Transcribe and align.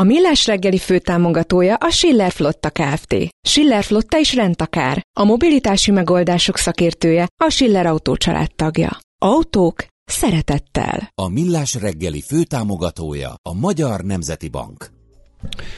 A 0.00 0.04
Millás 0.04 0.46
reggeli 0.46 0.78
főtámogatója 0.78 1.74
a 1.74 1.90
Schiller 1.90 2.32
Flotta 2.32 2.70
Kft. 2.70 3.14
Schiller 3.48 3.84
Flotta 3.84 4.18
is 4.18 4.34
rendtakár. 4.34 5.06
A 5.20 5.24
mobilitási 5.24 5.90
megoldások 5.90 6.56
szakértője 6.56 7.28
a 7.44 7.50
Schiller 7.50 7.86
Autó 7.86 8.16
tagja. 8.56 8.98
Autók 9.18 9.86
szeretettel. 10.04 11.10
A 11.14 11.28
Millás 11.28 11.74
reggeli 11.74 12.20
főtámogatója 12.20 13.34
a 13.42 13.54
Magyar 13.54 14.00
Nemzeti 14.00 14.48
Bank. 14.48 14.90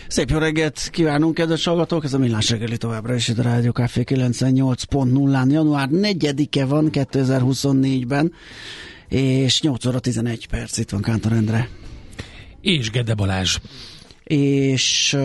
Szép 0.09 0.30
jó 0.30 0.39
reggelt 0.39 0.89
kívánunk, 0.91 1.34
kedves 1.34 1.64
hallgatók! 1.64 2.05
Ez 2.05 2.14
a 2.14 2.19
Millás 2.19 2.50
reggeli 2.50 2.77
továbbra 2.77 3.14
is 3.14 3.28
itt 3.28 3.39
a 3.39 3.42
Rádió 3.42 3.70
Café 3.70 4.02
98.0-án. 4.06 5.50
Január 5.50 5.89
4-e 5.92 6.64
van 6.64 6.89
2024-ben, 6.92 8.33
és 9.09 9.61
8 9.61 9.87
óra 9.87 9.98
11 9.98 10.48
perc. 10.48 10.77
Itt 10.77 10.91
van 10.91 11.02
Kántor 11.02 11.33
Endre. 11.33 11.69
És 12.61 12.91
Gede 12.91 13.14
Balázs 13.14 13.59
és 14.30 15.16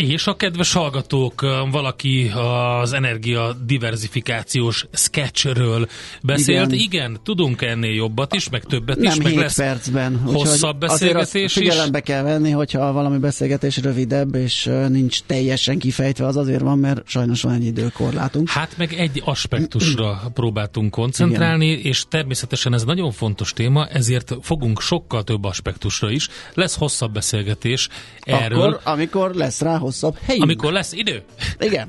és 0.00 0.26
a 0.26 0.34
kedves 0.34 0.72
hallgatók, 0.72 1.40
valaki 1.70 2.30
az 2.34 2.92
energia 2.92 3.52
diversifikációs 3.64 4.86
sketchről 4.92 5.88
beszélt. 6.22 6.72
Igen, 6.72 6.80
Igen 6.80 7.20
tudunk 7.22 7.62
ennél 7.62 7.94
jobbat 7.94 8.34
is, 8.34 8.48
meg 8.48 8.64
többet 8.64 8.96
Nem 8.96 9.12
is, 9.12 9.22
meg 9.22 9.36
lesz 9.36 9.56
percben. 9.56 10.18
hosszabb 10.24 10.78
beszélgetés 10.78 11.44
is. 11.44 11.52
Figyelembe 11.52 12.00
kell 12.00 12.22
venni, 12.22 12.50
hogyha 12.50 12.92
valami 12.92 13.18
beszélgetés 13.18 13.76
rövidebb, 13.76 14.34
és 14.34 14.70
nincs 14.88 15.20
teljesen 15.26 15.78
kifejtve, 15.78 16.26
az 16.26 16.36
azért 16.36 16.60
van, 16.60 16.78
mert 16.78 17.02
sajnos 17.06 17.42
van 17.42 17.52
egy 17.52 17.64
időkorlátunk. 17.64 18.48
Hát 18.48 18.76
meg 18.76 18.92
egy 18.92 19.22
aspektusra 19.24 20.20
próbáltunk 20.34 20.90
koncentrálni, 20.90 21.66
Igen. 21.66 21.84
és 21.84 22.04
természetesen 22.08 22.74
ez 22.74 22.84
nagyon 22.84 23.12
fontos 23.12 23.52
téma, 23.52 23.86
ezért 23.86 24.34
fogunk 24.40 24.80
sokkal 24.80 25.24
több 25.24 25.44
aspektusra 25.44 26.10
is. 26.10 26.28
Lesz 26.54 26.76
hosszabb 26.76 27.12
beszélgetés 27.12 27.88
erről. 28.20 28.62
Akkor, 28.62 28.80
amikor 28.84 29.34
lesz 29.34 29.60
rá 29.60 29.76
hosszabb 29.76 29.88
helyünk. 30.24 30.44
Amikor 30.44 30.72
lesz 30.72 30.92
idő. 30.92 31.22
Igen. 31.58 31.88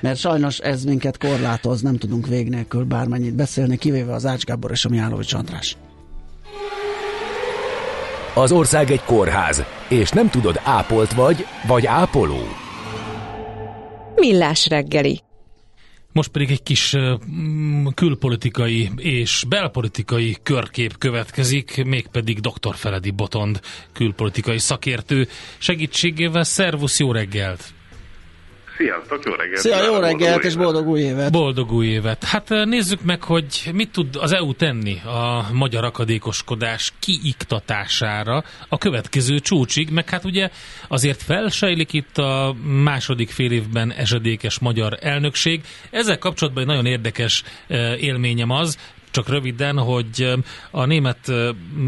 Mert 0.00 0.18
sajnos 0.18 0.58
ez 0.58 0.84
minket 0.84 1.18
korlátoz, 1.18 1.80
nem 1.80 1.96
tudunk 1.96 2.26
vég 2.26 2.48
nélkül 2.48 2.84
bármennyit 2.84 3.34
beszélni, 3.34 3.76
kivéve 3.76 4.14
az 4.14 4.26
Ács 4.26 4.44
Gábor 4.44 4.70
és 4.70 4.84
a 4.84 4.88
Mihálovics 4.88 5.32
András. 5.32 5.76
Az 8.34 8.52
ország 8.52 8.90
egy 8.90 9.02
kórház, 9.04 9.62
és 9.88 10.10
nem 10.10 10.30
tudod, 10.30 10.60
ápolt 10.64 11.12
vagy, 11.12 11.46
vagy 11.66 11.86
ápoló. 11.86 12.38
Millás 14.14 14.66
reggeli. 14.66 15.22
Most 16.18 16.30
pedig 16.30 16.50
egy 16.50 16.62
kis 16.62 16.96
külpolitikai 17.94 18.90
és 18.96 19.44
belpolitikai 19.48 20.36
körkép 20.42 20.98
következik, 20.98 21.84
mégpedig 21.84 22.40
dr. 22.40 22.74
Feledi 22.74 23.10
Botond 23.10 23.60
külpolitikai 23.92 24.58
szakértő 24.58 25.28
segítségével. 25.58 26.44
Szervusz, 26.44 26.98
jó 26.98 27.12
reggelt! 27.12 27.72
Sziasztok, 28.78 29.24
jó 29.24 29.32
reggelt! 29.32 29.60
Szia, 29.60 29.84
jó 29.84 29.98
reggelt, 29.98 30.44
és 30.44 30.56
boldog 30.56 30.86
új 30.86 31.00
évet! 31.00 31.32
Boldog 31.32 31.72
új 31.72 31.86
évet! 31.86 32.24
Hát 32.24 32.48
nézzük 32.48 33.02
meg, 33.02 33.22
hogy 33.22 33.70
mit 33.72 33.90
tud 33.90 34.16
az 34.16 34.32
EU 34.32 34.54
tenni 34.54 35.00
a 35.04 35.46
magyar 35.52 35.84
akadékoskodás 35.84 36.92
kiiktatására 36.98 38.44
a 38.68 38.78
következő 38.78 39.38
csúcsig, 39.38 39.90
meg 39.90 40.08
hát 40.08 40.24
ugye 40.24 40.50
azért 40.88 41.22
felsejlik 41.22 41.92
itt 41.92 42.18
a 42.18 42.54
második 42.82 43.30
fél 43.30 43.52
évben 43.52 43.92
esedékes 43.92 44.58
magyar 44.58 44.98
elnökség. 45.00 45.60
Ezzel 45.90 46.18
kapcsolatban 46.18 46.62
egy 46.62 46.68
nagyon 46.68 46.86
érdekes 46.86 47.42
élményem 47.98 48.50
az, 48.50 48.78
csak 49.18 49.28
röviden, 49.28 49.78
hogy 49.78 50.28
a 50.70 50.84
német 50.84 51.32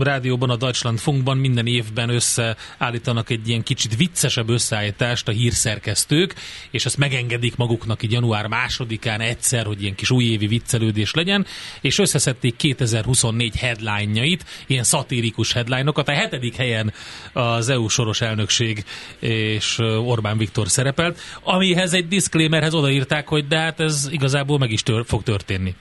rádióban, 0.01 0.51
a 0.51 0.57
Deutschland 0.57 0.99
Funkban 0.99 1.37
minden 1.39 1.67
évben 1.67 2.09
összeállítanak 2.09 3.31
egy 3.31 3.49
ilyen 3.49 3.63
kicsit 3.63 3.97
viccesebb 3.97 4.49
összeállítást 4.49 5.29
a 5.29 5.33
hírszerkesztők, 5.33 6.35
és 6.71 6.85
ezt 6.85 6.97
megengedik 6.97 7.57
maguknak 7.57 8.03
így 8.03 8.13
január 8.13 8.47
másodikán 8.47 9.21
egyszer, 9.21 9.67
hogy 9.67 9.83
ilyen 9.83 9.95
kis 9.95 10.11
újévi 10.11 10.47
viccelődés 10.47 11.13
legyen, 11.13 11.47
és 11.81 11.99
összeszedték 11.99 12.57
2024 12.57 13.57
headline-jait, 13.57 14.45
ilyen 14.67 14.85
szatirikus 14.85 15.53
headline-okat. 15.53 16.09
A 16.09 16.13
hetedik 16.13 16.57
helyen 16.57 16.93
az 17.33 17.69
EU 17.69 17.89
soros 17.89 18.21
elnökség 18.21 18.85
és 19.19 19.79
Orbán 20.05 20.39
Viktor 20.39 20.69
szerepelt, 20.69 21.21
amihez 21.43 21.93
egy 21.93 22.09
disclaimerhez 22.09 22.75
odaírták, 22.75 23.29
hogy 23.29 23.47
de 23.47 23.59
hát 23.59 23.81
ez 23.81 24.09
igazából 24.11 24.59
meg 24.59 24.71
is 24.71 24.83
tör, 24.83 25.05
fog 25.07 25.23
történni. 25.23 25.75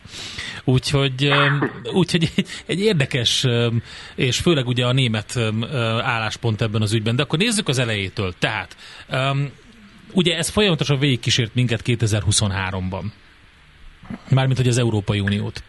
Úgyhogy, 0.63 1.31
úgyhogy 1.93 2.31
egy, 2.65 2.79
érdekes, 2.79 3.45
és 4.15 4.39
főleg 4.39 4.67
ugye 4.67 4.85
a 4.85 4.91
német 4.91 5.37
álláspont 6.01 6.61
ebben 6.61 6.81
az 6.81 6.93
ügyben. 6.93 7.15
De 7.15 7.21
akkor 7.21 7.39
nézzük 7.39 7.67
az 7.67 7.79
elejétől. 7.79 8.33
Tehát, 8.39 8.75
ugye 10.11 10.37
ez 10.37 10.49
folyamatosan 10.49 10.99
végigkísért 10.99 11.55
minket 11.55 11.81
2023-ban. 11.85 13.03
Mármint, 14.29 14.57
hogy 14.57 14.67
az 14.67 14.77
Európai 14.77 15.19
Uniót. 15.19 15.63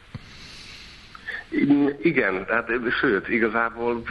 Igen, 2.03 2.47
hát 2.48 2.69
sőt, 3.00 3.28
igazából 3.28 4.03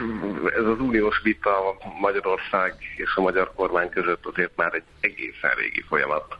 ez 0.58 0.64
az 0.64 0.80
uniós 0.80 1.20
vita 1.22 1.76
Magyarország 2.00 2.74
és 2.96 3.14
a 3.14 3.20
magyar 3.20 3.52
kormány 3.54 3.88
között 3.88 4.26
azért 4.26 4.56
már 4.56 4.74
egy 4.74 4.82
egészen 5.00 5.50
régi 5.56 5.84
folyamat, 5.88 6.36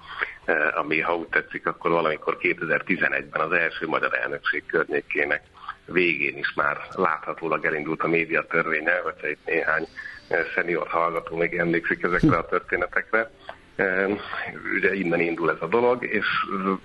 ami, 0.75 1.01
ha 1.01 1.17
úgy 1.17 1.29
tetszik, 1.29 1.67
akkor 1.67 1.91
valamikor 1.91 2.39
2011-ben 2.41 3.41
az 3.41 3.53
első 3.53 3.87
magyar 3.87 4.15
elnökség 4.15 4.67
környékének 4.67 5.43
végén 5.85 6.39
is 6.39 6.53
már 6.55 6.77
láthatólag 6.93 7.65
elindult 7.65 8.03
a 8.03 8.09
médiatörvénye, 8.09 9.01
hogyha 9.03 9.29
itt 9.29 9.47
néhány 9.47 9.87
eh, 10.29 10.47
szenior 10.55 10.89
hallgató 10.89 11.37
még 11.37 11.55
emlékszik 11.55 12.03
ezekre 12.03 12.37
a 12.37 12.47
történetekre. 12.47 13.31
Eh, 13.77 14.09
ugye 14.77 14.95
innen 14.95 15.21
indul 15.21 15.51
ez 15.51 15.61
a 15.61 15.67
dolog, 15.67 16.05
és 16.05 16.27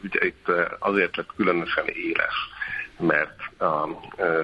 ugye 0.04 0.26
itt 0.26 0.52
azért 0.80 1.16
lett 1.16 1.36
különösen 1.36 1.86
éles 1.88 2.54
mert 3.00 3.62
a 3.62 3.90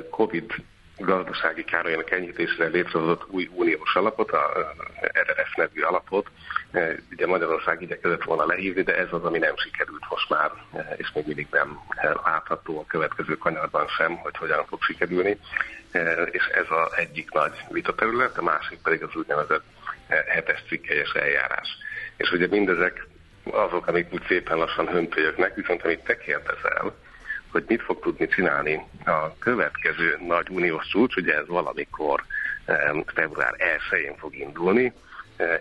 COVID 0.09 0.53
gazdasági 0.97 1.63
károlyanak 1.63 2.11
enyhítésre 2.11 2.67
létrehozott 2.67 3.25
új 3.29 3.49
uniós 3.53 3.95
alapot, 3.95 4.31
a 4.31 4.75
RRF 5.01 5.55
nevű 5.55 5.81
alapot, 5.81 6.27
ugye 7.11 7.27
Magyarország 7.27 7.81
igyekezett 7.81 8.23
volna 8.23 8.45
lehívni, 8.45 8.81
de 8.81 8.97
ez 8.97 9.07
az, 9.11 9.23
ami 9.23 9.37
nem 9.37 9.55
sikerült 9.55 10.03
most 10.09 10.29
már, 10.29 10.51
és 10.95 11.11
még 11.13 11.25
mindig 11.25 11.47
nem 11.51 11.79
látható 12.23 12.79
a 12.79 12.85
következő 12.85 13.37
kanyarban 13.37 13.87
sem, 13.87 14.15
hogy 14.15 14.37
hogyan 14.37 14.65
fog 14.65 14.81
sikerülni. 14.81 15.37
És 16.31 16.45
ez 16.45 16.65
az 16.69 16.97
egyik 16.97 17.31
nagy 17.31 17.65
vitaterület, 17.69 18.37
a 18.37 18.41
másik 18.41 18.79
pedig 18.83 19.03
az 19.03 19.15
úgynevezett 19.15 19.63
hetes 20.07 20.63
cikkelyes 20.67 21.11
eljárás. 21.11 21.77
És 22.17 22.31
ugye 22.31 22.47
mindezek 22.47 23.07
azok, 23.43 23.87
amik 23.87 24.13
úgy 24.13 24.23
szépen 24.27 24.57
lassan 24.57 24.87
hömpölyögnek, 24.87 25.55
viszont 25.55 25.83
amit 25.83 26.03
te 26.03 26.17
kérdezel, 26.17 26.93
hogy 27.51 27.63
mit 27.67 27.81
fog 27.81 27.99
tudni 27.99 28.27
csinálni 28.27 28.85
a 29.05 29.37
következő 29.37 30.17
nagy 30.27 30.47
uniós 30.49 30.87
csúcs, 30.87 31.15
ugye 31.15 31.33
ez 31.33 31.47
valamikor 31.47 32.23
február 33.05 33.55
1-én 33.57 34.17
fog 34.17 34.35
indulni, 34.35 34.85
eh, 34.85 34.93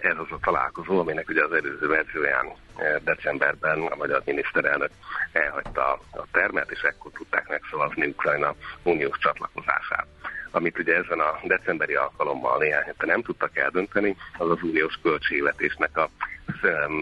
ez 0.02 0.16
az 0.18 0.26
a 0.30 0.38
találkozó, 0.42 0.98
aminek 0.98 1.28
ugye 1.28 1.44
az 1.44 1.52
előző 1.52 1.86
verzióján 1.88 2.46
eh, 2.46 2.96
decemberben 3.04 3.80
a 3.80 3.96
magyar 3.96 4.22
miniszterelnök 4.24 4.90
elhagyta 5.32 5.92
a 6.12 6.24
termet, 6.32 6.70
és 6.70 6.80
ekkor 6.80 7.10
tudták 7.12 7.48
megszavazni 7.48 8.06
Ukrajna 8.06 8.54
uniós 8.82 9.18
csatlakozását. 9.18 10.06
Amit 10.50 10.78
ugye 10.78 10.94
ezen 10.94 11.20
a 11.20 11.38
decemberi 11.44 11.94
alkalommal 11.94 12.58
néhány 12.58 12.82
hete 12.82 13.06
nem 13.06 13.22
tudtak 13.22 13.56
eldönteni, 13.56 14.16
az 14.38 14.50
az 14.50 14.62
uniós 14.62 14.98
költségvetésnek 15.02 15.96
a 15.96 16.08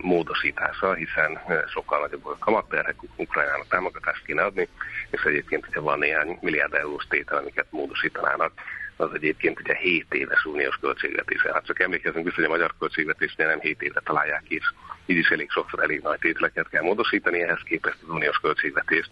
módosítása, 0.02 0.92
hiszen 0.94 1.38
sokkal 1.72 2.00
nagyobb 2.00 2.26
a 2.26 2.36
kamatterhek, 2.38 2.94
Ukrajnának 3.16 3.68
támogatást 3.68 4.24
kéne 4.24 4.42
adni, 4.42 4.68
és 5.10 5.22
egyébként, 5.22 5.64
hogyha 5.64 5.80
van 5.80 5.98
néhány 5.98 6.38
milliárd 6.40 6.74
eurós 6.74 7.06
tétel, 7.08 7.38
amiket 7.38 7.66
módosítanának, 7.70 8.52
az 8.98 9.14
egyébként 9.14 9.60
ugye 9.60 9.76
7 9.76 10.14
éves 10.14 10.44
uniós 10.44 10.76
költségvetés. 10.76 11.42
Hát 11.42 11.66
csak 11.66 11.80
emlékezünk 11.80 12.24
vissza, 12.24 12.36
hogy 12.36 12.44
a 12.44 12.48
magyar 12.48 12.74
költségvetésnél 12.78 13.46
nem 13.46 13.60
7 13.60 13.82
évre 13.82 14.00
találják 14.04 14.42
és 14.48 14.72
így 15.06 15.16
is 15.16 15.28
elég 15.28 15.50
sokszor 15.50 15.82
elég 15.82 16.00
nagy 16.00 16.18
tételeket 16.18 16.68
kell 16.68 16.82
módosítani, 16.82 17.42
ehhez 17.42 17.62
képest 17.64 17.96
az 18.02 18.08
uniós 18.08 18.38
költségvetést 18.38 19.10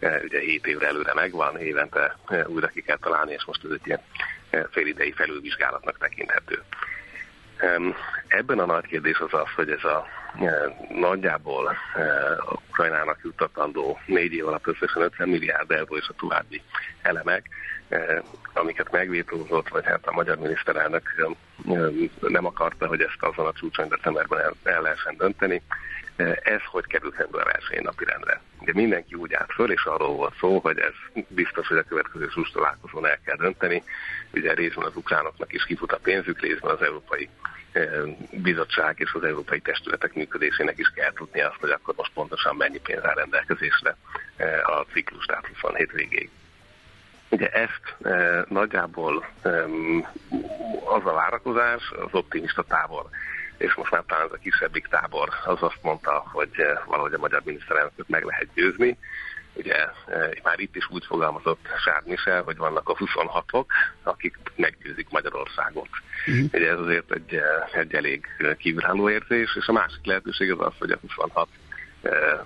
ugye 0.00 0.40
7 0.40 0.66
évre 0.66 0.86
előre 0.86 1.14
megvan, 1.14 1.58
évente 1.58 2.16
újra 2.46 2.66
ki 2.66 2.82
kell 2.82 2.98
találni, 2.98 3.32
és 3.32 3.44
most 3.44 3.64
ez 3.64 3.70
egy 3.70 3.86
ilyen 3.86 4.00
félidei 4.70 5.12
felülvizsgálatnak 5.12 5.98
tekinthető. 5.98 6.62
Ebben 8.26 8.58
a 8.58 8.66
nagy 8.66 8.86
kérdés 8.86 9.18
az 9.18 9.34
az, 9.34 9.50
hogy 9.54 9.70
ez 9.70 9.84
a 9.84 10.06
nagyjából 10.94 11.76
Ukrajnának 12.68 13.20
juttatandó 13.22 14.00
négy 14.06 14.32
év 14.32 14.46
alatt 14.46 14.66
összesen 14.66 15.02
50 15.02 15.28
milliárd 15.28 15.70
euró 15.70 15.96
és 15.96 16.08
a 16.08 16.14
további 16.18 16.62
elemek, 17.02 17.48
amiket 18.52 18.90
megvétózott, 18.90 19.68
vagy 19.68 19.84
hát 19.84 20.06
a 20.06 20.12
magyar 20.12 20.36
miniszterelnök 20.36 21.34
nem 22.20 22.46
akarta, 22.46 22.86
hogy 22.86 23.00
ezt 23.00 23.16
azon 23.20 23.46
a 23.46 23.52
csúcson 23.52 23.88
decemberben 23.88 24.40
el, 24.40 24.54
el 24.62 24.82
lehessen 24.82 25.16
dönteni. 25.16 25.62
Ez 26.42 26.60
hogy 26.64 26.84
ebben 26.88 27.40
a 27.40 27.44
verseny 27.44 27.82
napirendre? 27.82 28.40
Ugye 28.60 28.72
mindenki 28.74 29.14
úgy 29.14 29.32
állt 29.32 29.52
föl, 29.52 29.72
és 29.72 29.84
arról 29.84 30.16
volt 30.16 30.36
szó, 30.38 30.58
hogy 30.58 30.78
ez 30.78 31.24
biztos, 31.28 31.66
hogy 31.66 31.78
a 31.78 31.82
következő 31.82 32.26
csúcs 32.26 32.52
találkozón 32.52 33.06
el 33.06 33.18
kell 33.24 33.36
dönteni. 33.36 33.82
Ugye 34.32 34.54
részben 34.54 34.84
az 34.84 34.96
ukránoknak 34.96 35.52
is 35.52 35.64
kifut 35.64 35.92
a 35.92 35.98
pénzük, 35.98 36.40
részben 36.40 36.70
az 36.70 36.82
európai 36.82 37.28
bizottság 38.30 38.94
és 38.98 39.12
az 39.12 39.24
európai 39.24 39.60
testületek 39.60 40.14
működésének 40.14 40.78
is 40.78 40.88
kell 40.94 41.12
tudni 41.12 41.40
azt, 41.40 41.60
hogy 41.60 41.70
akkor 41.70 41.94
most 41.96 42.12
pontosan 42.12 42.56
mennyi 42.56 42.78
pénz 42.78 43.04
áll 43.04 43.14
rendelkezésre 43.14 43.96
a 44.62 44.86
ciklus, 44.92 45.24
tehát 45.24 45.46
27 45.46 45.92
végéig. 45.92 46.30
Ugye 47.28 47.48
ezt 47.48 47.96
e, 48.02 48.44
nagyjából 48.48 49.26
e, 49.42 49.48
az 50.84 51.06
a 51.06 51.12
várakozás, 51.12 51.90
az 51.90 52.12
optimista 52.12 52.62
tábor, 52.62 53.04
és 53.56 53.74
most 53.74 53.90
már 53.90 54.02
talán 54.06 54.24
ez 54.24 54.32
a 54.32 54.36
kisebbik 54.36 54.86
tábor 54.86 55.28
az 55.44 55.62
azt 55.62 55.82
mondta, 55.82 56.24
hogy 56.32 56.50
e, 56.52 56.82
valahogy 56.86 57.12
a 57.12 57.18
magyar 57.18 57.42
miniszterelnököt 57.44 58.08
meg 58.08 58.24
lehet 58.24 58.48
győzni. 58.54 58.98
Ugye 59.54 59.74
e, 59.74 59.90
már 60.42 60.58
itt 60.58 60.76
is 60.76 60.90
úgy 60.90 61.04
fogalmazott 61.06 61.68
Sár 61.84 62.02
Michel, 62.04 62.42
hogy 62.42 62.56
vannak 62.56 62.88
a 62.88 62.94
26-ok, 62.94 63.64
akik 64.02 64.36
meggyőzik 64.56 65.10
Magyarországot. 65.10 65.88
Uh-huh. 66.26 66.44
Ugye 66.52 66.70
ez 66.70 66.78
azért 66.78 67.12
egy, 67.12 67.34
e, 67.34 67.68
egy 67.78 67.94
elég 67.94 68.26
kívülálló 68.58 69.10
érzés, 69.10 69.56
és 69.56 69.66
a 69.66 69.72
másik 69.72 70.04
lehetőség 70.04 70.52
az 70.52 70.60
az, 70.60 70.72
hogy 70.78 70.90
a 70.90 70.98
26 71.00 71.48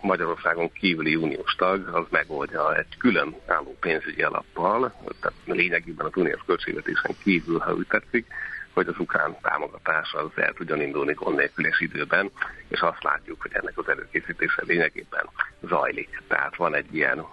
Magyarországon 0.01 0.73
kívüli 0.73 1.17
uniós 1.17 1.55
tag 1.55 1.89
az 1.89 2.05
megoldja 2.11 2.77
egy 2.77 2.97
külön 2.99 3.37
álló 3.47 3.77
pénzügyi 3.81 4.23
alappal, 4.23 4.93
tehát 5.21 5.39
lényegében 5.45 6.07
az 6.07 6.17
uniós 6.17 6.43
költségvetésen 6.47 7.17
kívül, 7.23 7.59
ha 7.59 7.75
úgy 7.75 7.87
tetszik, 7.87 8.27
hogy 8.73 8.89
az 8.89 8.99
ukrán 8.99 9.37
támogatás 9.43 10.13
az 10.13 10.43
el 10.43 10.53
tudjon 10.53 10.81
indulni 10.81 11.13
gond 11.13 11.37
nélkül 11.37 11.67
és 11.67 11.81
időben, 11.81 12.31
és 12.69 12.81
azt 12.81 13.03
látjuk, 13.03 13.43
hogy 13.43 13.51
ennek 13.55 13.79
az 13.79 13.89
előkészítése 13.89 14.63
lényegében 14.67 15.29
zajlik. 15.61 16.23
Tehát 16.29 16.57
van 16.57 16.75
egy 16.75 16.95
ilyen, 16.95 17.25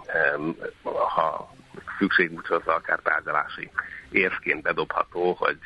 ha 1.15 1.55
szükség 1.97 2.31
mutatva 2.31 2.73
akár 2.73 2.99
tárgyalási 2.99 3.69
érvként 4.11 4.61
bedobható, 4.61 5.33
hogy 5.33 5.59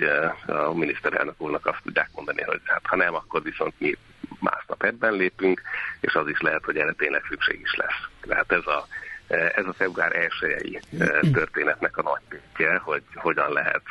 a 0.46 0.74
miniszterelnök 0.74 1.42
úrnak 1.42 1.66
azt 1.66 1.82
tudják 1.84 2.10
mondani, 2.16 2.42
hogy 2.42 2.62
hát 2.66 2.86
ha 2.86 2.96
nem, 2.96 3.16
akkor 3.16 3.42
viszont 3.44 3.74
mi 3.78 3.98
másnap 4.40 4.84
ebben 4.84 5.14
lépünk, 5.14 5.62
és 6.00 6.14
az 6.14 6.28
is 6.28 6.42
lehet, 6.42 6.64
hogy 6.66 6.78
erre 6.78 6.94
tényleg 6.94 7.24
szükség 7.30 7.60
is 7.60 7.76
lesz. 7.76 8.08
Tehát 8.22 8.52
ez 8.52 8.66
a, 8.66 8.88
ez 9.56 9.66
a 9.66 9.74
február 9.74 10.16
elsőjei 10.16 10.80
történetnek 11.34 11.98
a 11.98 12.02
nagy 12.02 12.22
tétje, 12.30 12.78
hogy 12.78 13.04
hogyan 13.14 13.52
lehet 13.52 13.82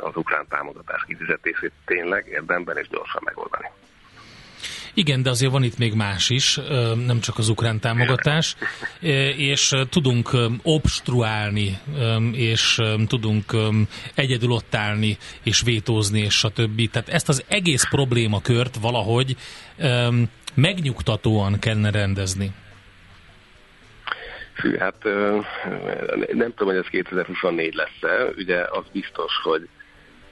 az 0.00 0.16
ukrán 0.16 0.46
támogatás 0.48 1.04
kifizetését 1.06 1.72
tényleg 1.84 2.26
érdemben 2.26 2.76
és 2.76 2.88
gyorsan 2.88 3.22
megoldani. 3.24 3.70
Igen, 4.98 5.22
de 5.22 5.30
azért 5.30 5.52
van 5.52 5.62
itt 5.62 5.78
még 5.78 5.94
más 5.94 6.30
is, 6.30 6.60
nem 7.06 7.20
csak 7.20 7.38
az 7.38 7.48
ukrán 7.48 7.80
támogatás, 7.80 8.56
és 9.36 9.74
tudunk 9.90 10.30
obstruálni, 10.62 11.78
és 12.32 12.80
tudunk 13.06 13.56
egyedül 14.14 14.50
ott 14.50 14.74
állni, 14.74 15.16
és 15.42 15.60
vétózni, 15.60 16.20
és 16.20 16.34
stb. 16.34 16.90
Tehát 16.90 17.08
ezt 17.08 17.28
az 17.28 17.44
egész 17.48 17.88
problémakört 17.88 18.76
valahogy 18.76 19.36
megnyugtatóan 20.54 21.58
kellene 21.58 21.90
rendezni. 21.90 22.50
Fű, 24.54 24.76
hát 24.76 25.04
nem 26.32 26.50
tudom, 26.56 26.74
hogy 26.74 26.76
ez 26.76 26.90
2024 26.90 27.74
lesz-e. 27.74 28.32
Ugye 28.36 28.60
az 28.70 28.84
biztos, 28.92 29.32
hogy 29.42 29.68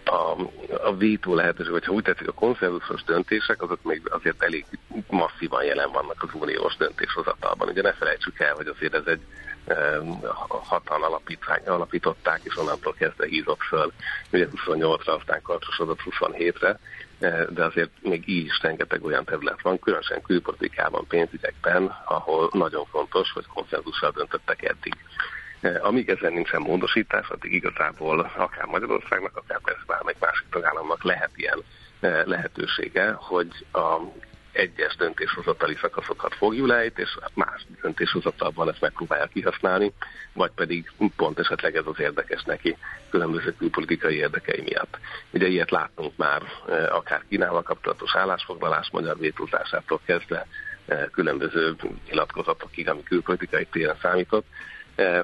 a, 0.06 0.37
a 0.85 0.97
vétó 0.97 1.35
lehetőség, 1.35 1.73
vagy 1.73 1.85
ha 1.85 1.93
úgy 1.93 2.03
tetszik, 2.03 2.29
a 2.29 2.32
konszenzusos 2.32 3.03
döntések, 3.05 3.62
azok 3.62 3.82
még 3.82 4.03
azért 4.11 4.43
elég 4.43 4.67
masszívan 5.08 5.64
jelen 5.64 5.91
vannak 5.93 6.23
az 6.23 6.29
uniós 6.41 6.76
döntéshozatalban. 6.76 7.69
Ugye 7.69 7.82
ne 7.82 7.93
felejtsük 7.93 8.41
el, 8.41 8.55
hogy 8.55 8.67
azért 8.67 8.94
ez 8.94 9.06
egy 9.06 9.20
hatan 10.49 11.03
alapítvány 11.03 11.67
alapították, 11.67 12.41
és 12.43 12.56
onnantól 12.56 12.94
kezdve 12.94 13.26
hízott 13.26 13.61
föl, 13.61 13.93
ugye 14.32 14.49
28-ra, 14.67 15.19
aztán 15.19 15.43
karcsosodott 15.43 16.00
27-re, 16.11 16.79
de 17.49 17.64
azért 17.64 17.91
még 18.03 18.29
így 18.29 18.44
is 18.44 18.61
rengeteg 18.62 19.05
olyan 19.05 19.25
terület 19.25 19.62
van, 19.62 19.79
különösen 19.79 20.23
külpolitikában, 20.23 21.06
pénzügyekben, 21.06 21.97
ahol 22.05 22.50
nagyon 22.53 22.85
fontos, 22.85 23.32
hogy 23.32 23.47
konszenzussal 23.55 24.11
döntöttek 24.11 24.62
eddig. 24.62 24.94
Amíg 25.80 26.08
ezen 26.08 26.32
nincsen 26.32 26.60
módosítás, 26.60 27.28
addig 27.28 27.52
igazából 27.52 28.30
akár 28.36 28.64
Magyarországnak, 28.64 29.36
akár 29.36 29.60
persze 29.60 29.82
bármelyik 29.86 30.20
másik 30.20 30.46
tagállamnak 30.50 31.04
lehet 31.04 31.30
ilyen 31.34 31.62
lehetősége, 32.24 33.12
hogy 33.12 33.66
a 33.72 34.00
egyes 34.56 34.96
döntéshozatali 34.96 35.76
szakaszokat 35.80 36.34
fogjul 36.34 36.74
ejt, 36.74 36.98
és 36.98 37.18
más 37.34 37.66
döntéshozatalban 37.82 38.68
ezt 38.68 38.80
megpróbálja 38.80 39.26
kihasználni, 39.26 39.92
vagy 40.32 40.50
pedig 40.50 40.92
pont 41.16 41.38
esetleg 41.38 41.76
ez 41.76 41.86
az 41.86 42.00
érdekes 42.00 42.42
neki 42.42 42.76
különböző 43.10 43.54
külpolitikai 43.58 44.16
érdekei 44.16 44.60
miatt. 44.60 44.98
Ugye 45.30 45.46
ilyet 45.46 45.70
láttunk 45.70 46.16
már 46.16 46.42
akár 46.90 47.22
Kínával 47.28 47.62
kapcsolatos 47.62 48.14
állásfoglalás 48.14 48.88
magyar 48.92 49.19
vétózásától 49.19 50.00
kezdve 50.04 50.46
különböző 51.12 51.76
nyilatkozatokig, 52.10 52.88
ami 52.88 53.02
külpolitikai 53.02 53.66
téren 53.66 53.96
számított, 54.02 54.46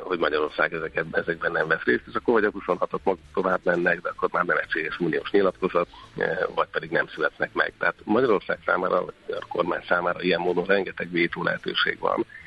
hogy 0.03 0.19
Magyarország 0.19 0.73
ezeket, 0.73 1.05
ezekben 1.13 1.53
nem 1.53 1.69
vesz 1.69 1.83
részt, 1.85 2.03
és 2.09 2.15
akkor 2.15 2.35
vagy 2.35 2.45
a 2.45 2.51
26-ok 2.51 3.03
maguk 3.03 3.25
tovább 3.35 3.61
mennek, 3.65 4.01
de 4.01 4.09
akkor 4.09 4.29
már 4.33 4.45
nem 4.45 4.57
egységes 4.57 4.99
uniós 5.01 5.31
nyilatkozat, 5.31 5.89
eh, 6.17 6.39
vagy 6.55 6.69
pedig 6.69 6.91
nem 6.91 7.07
születnek 7.07 7.53
meg. 7.53 7.73
Tehát 7.79 7.95
Magyarország 8.05 8.59
számára, 8.67 9.05
vagy 9.05 9.15
a 9.41 9.47
kormány 9.49 9.85
számára 9.89 10.23
ilyen 10.23 10.41
módon 10.41 10.65
rengeteg 10.65 11.11
vétó 11.11 11.43
lehetőség 11.43 11.99
van, 11.99 12.19
eh, 12.19 12.42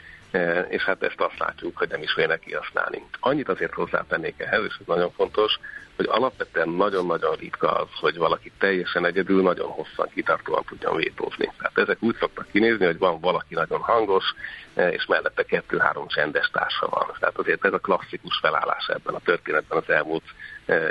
és 0.70 0.84
hát 0.84 1.04
ezt 1.04 1.20
azt 1.20 1.40
látjuk, 1.40 1.78
hogy 1.78 1.90
nem 1.90 2.02
is 2.02 2.14
vélnek 2.14 2.40
kihasználni. 2.40 3.04
Annyit 3.20 3.50
azért 3.50 3.74
hozzátennék 3.74 4.36
ehhez, 4.38 4.64
és 4.68 4.76
ez 4.80 4.86
nagyon 4.86 5.12
fontos, 5.12 5.60
hogy 5.96 6.06
alapvetően 6.10 6.70
nagyon-nagyon 6.70 7.36
ritka 7.36 7.72
az, 7.72 7.88
hogy 8.00 8.18
valaki 8.18 8.52
teljesen 8.60 9.06
egyedül 9.06 9.42
nagyon 9.42 9.70
hosszan 9.70 10.10
kitartóan 10.14 10.64
tudjon 10.68 10.96
vétózni. 10.96 11.52
Tehát 11.58 11.78
ezek 11.78 11.98
úgy 12.00 12.16
szoktak 12.20 12.48
kinézni, 12.52 12.86
hogy 12.86 12.98
van 12.98 13.20
valaki 13.20 13.54
nagyon 13.54 13.80
hangos, 13.80 14.24
e, 14.74 14.90
és 14.90 15.06
mellette 15.06 15.44
kettő-három 15.44 16.08
csendes 16.08 16.50
társa 16.52 16.88
van. 16.90 17.16
Tehát 17.20 17.38
azért 17.38 17.66
ez 17.66 17.74
a 17.74 17.80
klasszikus 17.80 18.39
felállás 18.42 18.88
ebben 18.88 19.13
a 19.13 19.20
történetben 19.20 19.77
az 19.77 19.89
elmúlt 19.89 20.24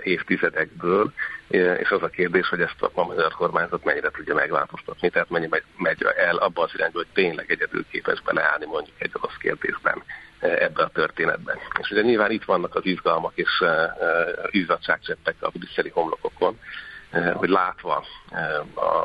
évtizedekből, 0.03 1.13
e, 1.51 1.75
és 1.75 1.91
az 1.91 2.03
a 2.03 2.09
kérdés, 2.09 2.49
hogy 2.49 2.61
ezt 2.61 2.83
a 2.83 3.05
magyar 3.05 3.33
kormányzat 3.33 3.85
mennyire 3.85 4.11
tudja 4.11 4.35
megváltoztatni, 4.35 5.11
tehát 5.11 5.31
mennyi 5.31 5.49
megy 5.77 6.03
el 6.17 6.37
abba 6.37 6.63
az 6.63 6.71
irányba, 6.75 6.99
hogy 6.99 7.07
tényleg 7.13 7.51
egyedül 7.51 7.87
képes 7.91 8.21
beleállni 8.21 8.67
mondjuk 8.67 8.97
egy 8.99 9.11
orosz 9.15 9.37
kérdésben 9.39 10.03
ebbe 10.39 10.83
a 10.83 10.89
történetben. 10.89 11.59
És 11.81 11.91
ugye 11.91 12.03
nyilván 12.03 12.31
itt 12.31 12.45
vannak 12.45 12.75
az 12.75 12.87
izgalmak 12.87 13.33
és 13.35 13.65
izzadságcseppek 14.51 15.35
a 15.41 15.51
brüsszeli 15.51 15.91
homlokokon, 15.91 16.59
hogy 17.33 17.49
látva 17.49 18.05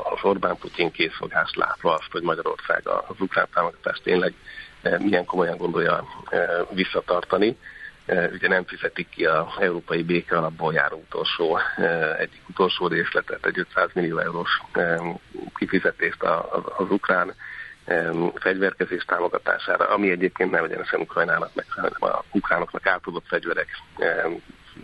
az 0.03 0.19
Orbán-Putin 0.21 0.91
készfogást, 0.91 1.55
látva 1.55 1.93
azt, 1.93 2.11
hogy 2.11 2.21
Magyarország 2.21 2.87
az 2.87 3.15
ukrán 3.19 3.47
támogatást 3.53 4.03
tényleg 4.03 4.33
milyen 4.97 5.25
komolyan 5.25 5.57
gondolja 5.57 6.05
visszatartani, 6.69 7.57
ugye 8.31 8.47
nem 8.47 8.65
fizetik 8.65 9.09
ki 9.09 9.25
a 9.25 9.53
európai 9.59 10.03
béke 10.03 10.37
alapból 10.37 10.73
járó 10.73 10.97
utolsó, 10.97 11.59
egyik 12.17 12.41
utolsó 12.49 12.87
részletet, 12.87 13.45
egy 13.45 13.59
500 13.59 13.89
millió 13.93 14.17
eurós 14.17 14.61
kifizetést 15.55 16.23
az 16.77 16.89
ukrán 16.89 17.33
fegyverkezés 18.35 19.03
támogatására, 19.03 19.89
ami 19.89 20.11
egyébként 20.11 20.51
nem 20.51 20.63
egyenesen 20.63 20.99
Ukrajnának, 20.99 21.51
meg 21.53 21.65
hanem 21.69 21.91
a 21.99 22.23
ukránoknak 22.31 22.85
átadott 22.85 23.27
fegyverek 23.27 23.67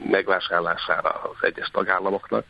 megvásárlására 0.04 1.10
az 1.10 1.38
egyes 1.42 1.70
tagállamoknak. 1.70 2.46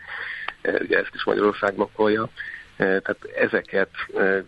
E, 0.61 0.71
ugye 0.71 0.97
ezt 0.97 1.13
is 1.13 1.23
Magyarország 1.23 1.75
blokkolja. 1.75 2.29
E, 2.77 2.99
tehát 2.99 3.19
ezeket 3.35 3.89
e, 4.17 4.43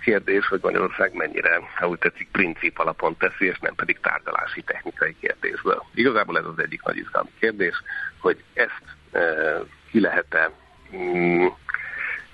kérdés, 0.00 0.46
hogy 0.46 0.60
Magyarország 0.62 1.14
mennyire, 1.14 1.60
ha 1.76 1.88
úgy 1.88 1.98
tetszik, 1.98 2.28
princip 2.32 2.78
alapon 2.78 3.16
teszi, 3.16 3.46
és 3.46 3.58
nem 3.58 3.74
pedig 3.74 4.00
tárgyalási 4.00 4.62
technikai 4.62 5.16
kérdésből. 5.20 5.82
Igazából 5.94 6.38
ez 6.38 6.44
az 6.44 6.58
egyik 6.58 6.82
nagy 6.82 6.96
izgalmi 6.96 7.30
kérdés, 7.38 7.82
hogy 8.18 8.44
ezt 8.54 8.82
ki 9.90 10.00
lehet-e 10.00 10.50
mm, 10.96 11.46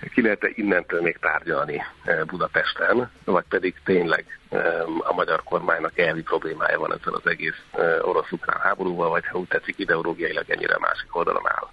ki 0.09 0.23
lehet 0.23 0.45
-e 0.45 0.51
innentől 0.55 1.01
még 1.01 1.19
tárgyalni 1.19 1.83
eh, 2.05 2.25
Budapesten, 2.25 3.11
vagy 3.25 3.45
pedig 3.49 3.75
tényleg 3.85 4.39
eh, 4.49 5.09
a 5.09 5.13
magyar 5.13 5.43
kormánynak 5.43 5.99
elvi 5.99 6.23
problémája 6.23 6.79
van 6.79 6.93
ezzel 6.93 7.15
az 7.15 7.27
egész 7.27 7.63
eh, 7.73 8.09
orosz-ukrán 8.09 8.61
háborúval, 8.61 9.09
vagy 9.09 9.27
ha 9.27 9.39
úgy 9.39 9.49
tetszik, 9.49 9.79
ideológiailag 9.79 10.51
ennyire 10.51 10.75
a 10.75 10.81
másik 10.81 11.17
oldalon 11.17 11.49
áll. 11.49 11.69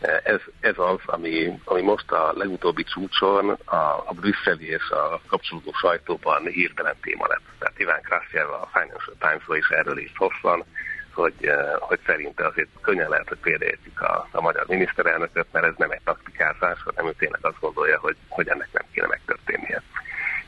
Ez, 0.00 0.40
ez 0.60 0.74
az, 0.78 0.98
ami, 1.06 1.60
ami 1.64 1.82
most 1.82 2.10
a 2.10 2.32
legutóbbi 2.34 2.84
csúcson 2.84 3.50
a, 3.64 3.76
a 4.06 4.12
brüsszeli 4.14 4.68
és 4.68 4.90
a 4.90 5.20
kapcsolódó 5.26 5.72
sajtóban 5.72 6.46
hirtelen 6.46 6.94
téma 7.00 7.26
lett. 7.26 7.42
Tehát 7.58 7.78
Iván 7.78 8.02
Krasjev 8.02 8.48
a 8.48 8.68
Financial 8.72 9.16
times 9.18 9.58
is 9.58 9.68
erről 9.68 9.98
is 9.98 10.12
hosszan, 10.16 10.64
hogy, 11.12 11.50
hogy 11.78 11.98
szerinte 12.06 12.46
azért 12.46 12.68
könnyen 12.80 13.08
lehet, 13.08 13.28
hogy 13.28 13.38
példaértik 13.38 14.00
a, 14.00 14.28
a 14.30 14.40
magyar 14.40 14.66
miniszterelnököt, 14.66 15.46
mert 15.52 15.66
ez 15.66 15.74
nem 15.76 15.90
egy 15.90 16.00
taktikázás, 16.04 16.82
hanem 16.82 17.06
ő 17.06 17.12
tényleg 17.18 17.40
azt 17.42 17.60
gondolja, 17.60 17.98
hogy, 17.98 18.16
hogy 18.28 18.48
ennek 18.48 18.68
nem 18.72 18.84
kéne 18.92 19.06
megtörténnie. 19.06 19.82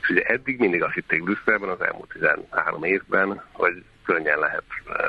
És 0.01 0.09
ugye 0.09 0.23
eddig 0.23 0.59
mindig 0.59 0.83
azt 0.83 0.95
hitték 0.95 1.23
Brüsszelben 1.23 1.69
az 1.69 1.81
elmúlt 1.81 2.09
13 2.09 2.85
évben, 2.85 3.43
hogy 3.53 3.85
könnyen 4.13 4.39
lehet, 4.39 4.65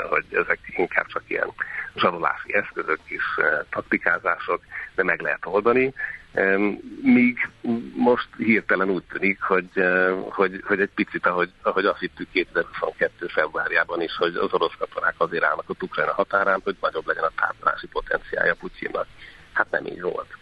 hogy 0.09 0.25
ezek 0.31 0.59
inkább 0.75 1.05
csak 1.05 1.23
ilyen 1.27 1.49
zsarolási 1.95 2.53
eszközök 2.53 2.99
és 3.05 3.23
taktikázások, 3.69 4.61
de 4.95 5.03
meg 5.03 5.21
lehet 5.21 5.45
oldani. 5.45 5.93
Míg 7.01 7.49
most 7.95 8.27
hirtelen 8.37 8.89
úgy 8.89 9.03
tűnik, 9.03 9.41
hogy, 9.41 9.69
hogy, 10.29 10.63
hogy 10.65 10.79
egy 10.81 10.91
picit, 10.95 11.25
ahogy, 11.25 11.51
ahogy 11.61 11.85
azt 11.85 11.99
hittük 11.99 12.29
2022. 12.31 13.27
februárjában 13.27 14.01
is, 14.01 14.15
hogy 14.15 14.35
az 14.35 14.53
orosz 14.53 14.75
katonák 14.77 15.15
azért 15.17 15.43
állnak 15.43 15.69
a 15.69 15.73
Ukrajna 15.81 16.13
határán, 16.13 16.61
hogy 16.63 16.75
nagyobb 16.81 17.07
legyen 17.07 17.23
a 17.23 17.31
tárgyalási 17.35 17.87
potenciálja 17.87 18.55
Putyinnak. 18.59 19.07
Hát 19.53 19.71
nem 19.71 19.85
így 19.85 20.01
volt. 20.01 20.38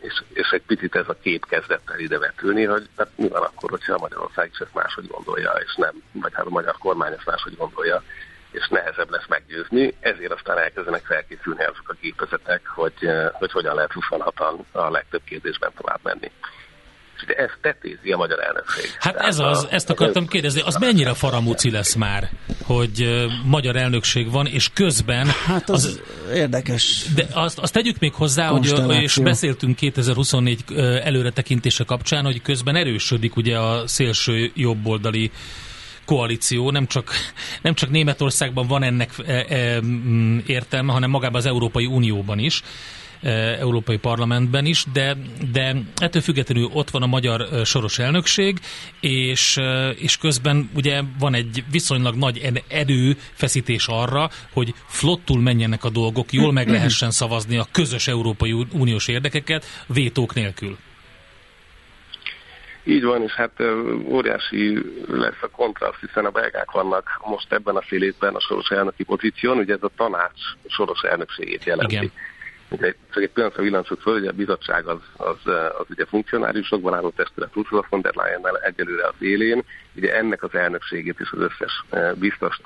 És, 0.00 0.22
és 0.32 0.50
egy 0.50 0.62
picit 0.62 0.94
ez 0.94 1.08
a 1.08 1.16
kép 1.22 1.46
kezdett 1.46 1.90
el 1.90 1.98
ide 1.98 2.18
vetülni, 2.18 2.64
hogy 2.64 2.88
hát 2.96 3.08
mi 3.16 3.28
van 3.28 3.42
akkor, 3.42 3.70
hogyha 3.70 3.98
Magyarország 3.98 4.50
is 4.52 4.58
ezt 4.58 4.74
máshogy 4.74 5.06
gondolja, 5.06 5.50
és 5.50 5.74
nem, 5.76 6.02
vagy 6.12 6.32
hát 6.34 6.46
a 6.46 6.50
magyar 6.50 6.76
kormány 6.78 7.12
ezt 7.12 7.26
máshogy 7.26 7.56
gondolja, 7.56 8.02
és 8.50 8.68
nehezebb 8.68 9.10
lesz 9.10 9.26
meggyőzni, 9.28 9.94
ezért 10.00 10.32
aztán 10.32 10.58
elkezdenek 10.58 11.04
felkészülni 11.04 11.64
azok 11.64 11.88
a 11.88 11.96
gépezetek, 12.00 12.66
hogy, 12.66 13.10
hogy 13.32 13.52
hogyan 13.52 13.74
lehet 13.74 13.92
26-an 13.94 14.54
a 14.72 14.90
legtöbb 14.90 15.22
kérdésben 15.24 15.72
tovább 15.76 16.00
menni. 16.02 16.30
De 17.26 17.34
ezt 17.34 17.58
tetézi 17.60 18.12
a 18.12 18.16
magyar 18.16 18.40
elnökség. 18.40 18.84
Hát 18.98 19.16
ez 19.16 19.38
az, 19.38 19.66
ezt 19.70 19.90
akartam 19.90 20.26
kérdezni, 20.26 20.60
az 20.64 20.76
mennyire 20.76 21.14
faramúci 21.14 21.70
lesz 21.70 21.94
már, 21.94 22.30
hogy 22.62 23.26
magyar 23.44 23.76
elnökség 23.76 24.30
van, 24.30 24.46
és 24.46 24.70
közben... 24.72 25.26
Hát 25.26 25.70
az, 25.70 25.84
az 25.84 26.00
érdekes. 26.34 27.04
De 27.14 27.26
azt, 27.32 27.58
azt 27.58 27.72
tegyük 27.72 27.98
még 27.98 28.14
hozzá, 28.14 28.46
hogy, 28.46 29.02
és 29.02 29.16
beszéltünk 29.16 29.76
2024 29.76 30.64
előretekintése 31.02 31.84
kapcsán, 31.84 32.24
hogy 32.24 32.42
közben 32.42 32.76
erősödik 32.76 33.36
ugye 33.36 33.58
a 33.58 33.86
szélső 33.86 34.50
jobboldali 34.54 35.30
koalíció, 36.04 36.70
nem 36.70 36.86
csak, 36.86 37.10
nem 37.62 37.74
csak 37.74 37.90
Németországban 37.90 38.66
van 38.66 38.82
ennek 38.82 39.10
értelme, 40.46 40.92
hanem 40.92 41.10
magában 41.10 41.40
az 41.40 41.46
Európai 41.46 41.86
Unióban 41.86 42.38
is. 42.38 42.62
Európai 43.22 43.98
Parlamentben 43.98 44.66
is, 44.66 44.84
de, 44.92 45.16
de 45.52 45.76
ettől 45.96 46.22
függetlenül 46.22 46.68
ott 46.72 46.90
van 46.90 47.02
a 47.02 47.06
magyar 47.06 47.46
soros 47.64 47.98
elnökség, 47.98 48.58
és, 49.00 49.58
és 49.96 50.16
közben 50.16 50.70
ugye 50.74 51.02
van 51.18 51.34
egy 51.34 51.64
viszonylag 51.70 52.14
nagy 52.14 52.52
erőfeszítés 52.68 53.86
arra, 53.86 54.30
hogy 54.52 54.74
flottul 54.86 55.40
menjenek 55.40 55.84
a 55.84 55.90
dolgok, 55.90 56.32
jól 56.32 56.52
meg 56.52 56.68
lehessen 56.68 57.10
szavazni 57.10 57.56
a 57.56 57.66
közös 57.72 58.08
Európai 58.08 58.66
Uniós 58.72 59.08
érdekeket 59.08 59.64
vétók 59.86 60.34
nélkül. 60.34 60.76
Így 62.84 63.04
van, 63.04 63.22
és 63.22 63.32
hát 63.32 63.62
óriási 64.04 64.78
lesz 65.08 65.42
a 65.42 65.48
kontraszt, 65.48 66.00
hiszen 66.00 66.24
a 66.24 66.30
belgák 66.30 66.70
vannak 66.70 67.20
most 67.24 67.52
ebben 67.52 67.76
a 67.76 67.82
fél 67.82 68.02
évben 68.02 68.34
a 68.34 68.40
soros 68.40 68.68
elnöki 68.68 69.04
pozíción, 69.04 69.58
ugye 69.58 69.74
ez 69.74 69.82
a 69.82 69.90
tanács 69.96 70.40
soros 70.66 71.02
elnökségét 71.02 71.64
jelenti. 71.64 71.94
Igen. 71.94 72.12
Ugye, 72.70 72.94
csak 73.12 73.22
egy 73.22 73.30
pillanatra 73.30 73.62
villancsuk 73.62 74.00
föl, 74.00 74.12
hogy 74.12 74.26
a 74.26 74.32
bizottság 74.32 74.86
az, 74.86 74.98
az, 75.16 75.46
az 75.78 75.86
ugye 75.90 76.04
funkcionáriusokban 76.04 76.94
álló 76.94 77.10
testület 77.10 77.56
Ursula 77.56 77.86
von 77.88 78.00
der 78.00 78.14
Leyen-nel 78.14 78.56
egyelőre 78.56 79.06
az 79.06 79.14
élén. 79.18 79.64
Ugye 79.96 80.16
ennek 80.16 80.42
az 80.42 80.54
elnökségét 80.54 81.20
is 81.20 81.30
az 81.32 81.38
összes 81.38 81.84
biztost 82.14 82.62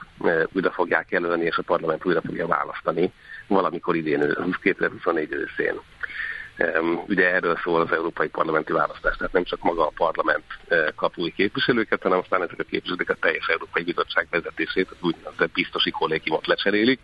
újra 0.52 0.70
fogják 0.70 1.10
jelölni, 1.10 1.44
és 1.44 1.56
a 1.56 1.62
parlament 1.62 2.04
újra 2.04 2.20
fogja 2.20 2.46
választani 2.46 3.12
valamikor 3.46 3.96
idén, 3.96 4.36
2024 4.62 5.32
őszén. 5.32 5.80
Ugye 7.06 7.32
erről 7.32 7.58
szól 7.62 7.80
az 7.80 7.92
európai 7.92 8.28
parlamenti 8.28 8.72
választás, 8.72 9.16
tehát 9.16 9.32
nem 9.32 9.44
csak 9.44 9.62
maga 9.62 9.86
a 9.86 9.92
parlament 9.96 10.44
kap 10.94 11.18
új 11.18 11.30
képviselőket, 11.30 12.02
hanem 12.02 12.18
aztán 12.18 12.42
ezek 12.42 12.58
a 12.58 12.62
képviselők 12.70 13.10
a 13.10 13.14
teljes 13.14 13.46
Európai 13.46 13.82
Bizottság 13.82 14.26
vezetését, 14.30 14.90
az 14.90 14.96
úgynevezett 15.00 15.52
biztosi 15.52 15.90
kollégiumot 15.90 16.46
lecserélik, 16.46 17.00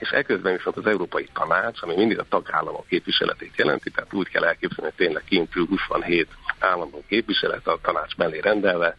és 0.00 0.10
ekközben 0.10 0.56
viszont 0.56 0.76
az 0.76 0.86
Európai 0.86 1.28
Tanács, 1.32 1.82
ami 1.82 1.94
mindig 1.94 2.18
a 2.18 2.26
tagállamok 2.28 2.86
képviseletét 2.86 3.56
jelenti, 3.56 3.90
tehát 3.90 4.14
úgy 4.14 4.28
kell 4.28 4.44
elképzelni, 4.44 4.90
hogy 4.96 5.06
tényleg 5.06 5.24
kintül 5.24 5.66
27 5.66 6.28
állandó 6.58 7.04
képviselet 7.08 7.66
a 7.66 7.78
tanács 7.82 8.16
mellé 8.16 8.38
rendelve, 8.38 8.96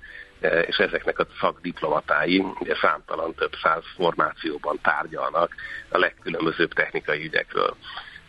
és 0.65 0.77
ezeknek 0.77 1.19
a 1.19 1.27
szakdiplomatái 1.39 2.45
ugye 2.59 2.75
számtalan 2.81 3.33
több 3.33 3.53
száz 3.61 3.83
formációban 3.95 4.79
tárgyalnak 4.81 5.55
a 5.89 5.97
legkülönbözőbb 5.97 6.73
technikai 6.73 7.23
ügyekről. 7.25 7.75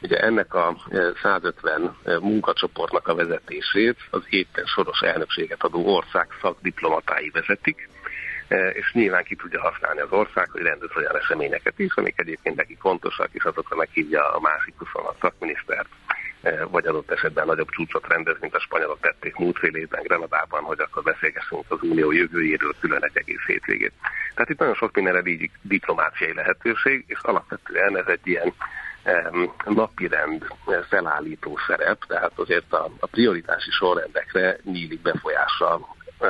Ugye 0.02 0.18
ennek 0.20 0.54
a 0.54 0.76
150 1.22 1.96
munkacsoportnak 2.20 3.08
a 3.08 3.14
vezetését 3.14 3.96
az 4.10 4.22
éppen 4.28 4.64
soros 4.64 5.00
elnökséget 5.00 5.62
adó 5.62 5.94
ország 5.94 6.28
szakdiplomatái 6.40 7.30
vezetik, 7.30 7.88
és 8.72 8.92
nyilván 8.92 9.24
ki 9.24 9.36
tudja 9.36 9.60
használni 9.60 10.00
az 10.00 10.12
ország, 10.12 10.50
hogy 10.50 10.62
rendez 10.62 10.96
olyan 10.96 11.16
eseményeket 11.16 11.78
is, 11.78 11.94
amik 11.94 12.18
egyébként 12.20 12.56
neki 12.56 12.76
fontosak, 12.80 13.28
és 13.32 13.44
azokra 13.44 13.76
meghívja 13.76 14.32
a 14.34 14.40
másik 14.40 14.74
26 14.78 15.16
szakminisztert, 15.20 15.88
vagy 16.70 16.86
adott 16.86 17.10
esetben 17.10 17.46
nagyobb 17.46 17.70
csúcsot 17.70 18.08
rendez, 18.08 18.36
mint 18.40 18.54
a 18.54 18.60
spanyolok 18.60 19.00
tették 19.00 19.36
múlt 19.36 19.58
fél 19.58 19.74
évben 19.74 20.02
Grenadában, 20.02 20.62
hogy 20.62 20.80
akkor 20.80 21.02
beszélgessünk 21.02 21.64
az 21.68 21.78
unió 21.82 22.12
jövőjéről 22.12 22.74
külön 22.80 23.04
egy 23.04 23.16
egész 23.16 23.44
hétvégét. 23.46 23.92
Tehát 24.34 24.50
itt 24.50 24.58
nagyon 24.58 24.74
sok 24.74 24.94
mindenre 24.94 25.22
diplomáciai 25.62 26.34
lehetőség, 26.34 27.04
és 27.06 27.18
alapvetően 27.22 27.96
ez 27.96 28.06
egy 28.06 28.26
ilyen 28.26 28.52
napirend 29.64 30.46
felállító 30.88 31.58
szerep, 31.66 32.04
tehát 32.04 32.32
azért 32.34 32.72
a, 32.72 32.90
a 32.98 33.06
prioritási 33.06 33.70
sorrendekre 33.70 34.58
nyílik 34.64 35.00
befolyása 35.00 35.80
e, 36.18 36.26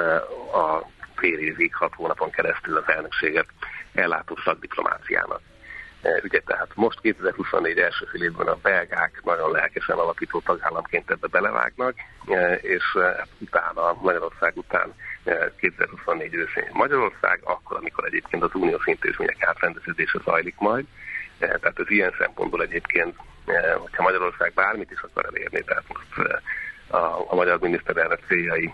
a 0.58 0.88
fél 1.16 1.38
évig, 1.38 1.74
hat 1.74 1.94
hónapon 1.94 2.30
keresztül 2.30 2.76
az 2.76 2.84
elnökséget 2.86 3.46
ellátó 3.94 4.38
szakdiplomáciának. 4.44 5.40
E, 6.02 6.20
ugye 6.22 6.40
tehát 6.40 6.68
most 6.74 7.00
2024 7.00 7.78
első 7.78 8.04
fél 8.04 8.22
évben 8.22 8.46
a 8.46 8.58
belgák 8.62 9.20
nagyon 9.24 9.50
lelkesen 9.50 9.96
alapító 9.96 10.40
tagállamként 10.40 11.10
ebbe 11.10 11.26
belevágnak, 11.26 11.94
e, 12.26 12.54
és 12.54 12.82
hát 12.92 13.28
utána, 13.38 13.96
Magyarország 14.00 14.56
után 14.56 14.94
2024 15.56 16.34
őszén 16.34 16.68
Magyarország, 16.72 17.40
akkor, 17.44 17.76
amikor 17.76 18.04
egyébként 18.04 18.42
az 18.42 18.50
uniós 18.54 18.86
intézmények 18.86 19.44
átrendeződése 19.44 20.18
zajlik 20.24 20.54
majd, 20.58 20.84
tehát 21.38 21.78
az 21.78 21.90
ilyen 21.90 22.14
szempontból 22.18 22.62
egyébként, 22.62 23.16
hogyha 23.78 24.02
Magyarország 24.02 24.52
bármit 24.54 24.90
is 24.90 25.00
akar 25.00 25.24
elérni, 25.24 25.62
tehát 25.62 25.84
most 25.88 26.40
a, 26.86 27.32
a 27.32 27.34
magyar 27.34 27.58
miniszterelnök 27.58 28.20
céljai 28.26 28.72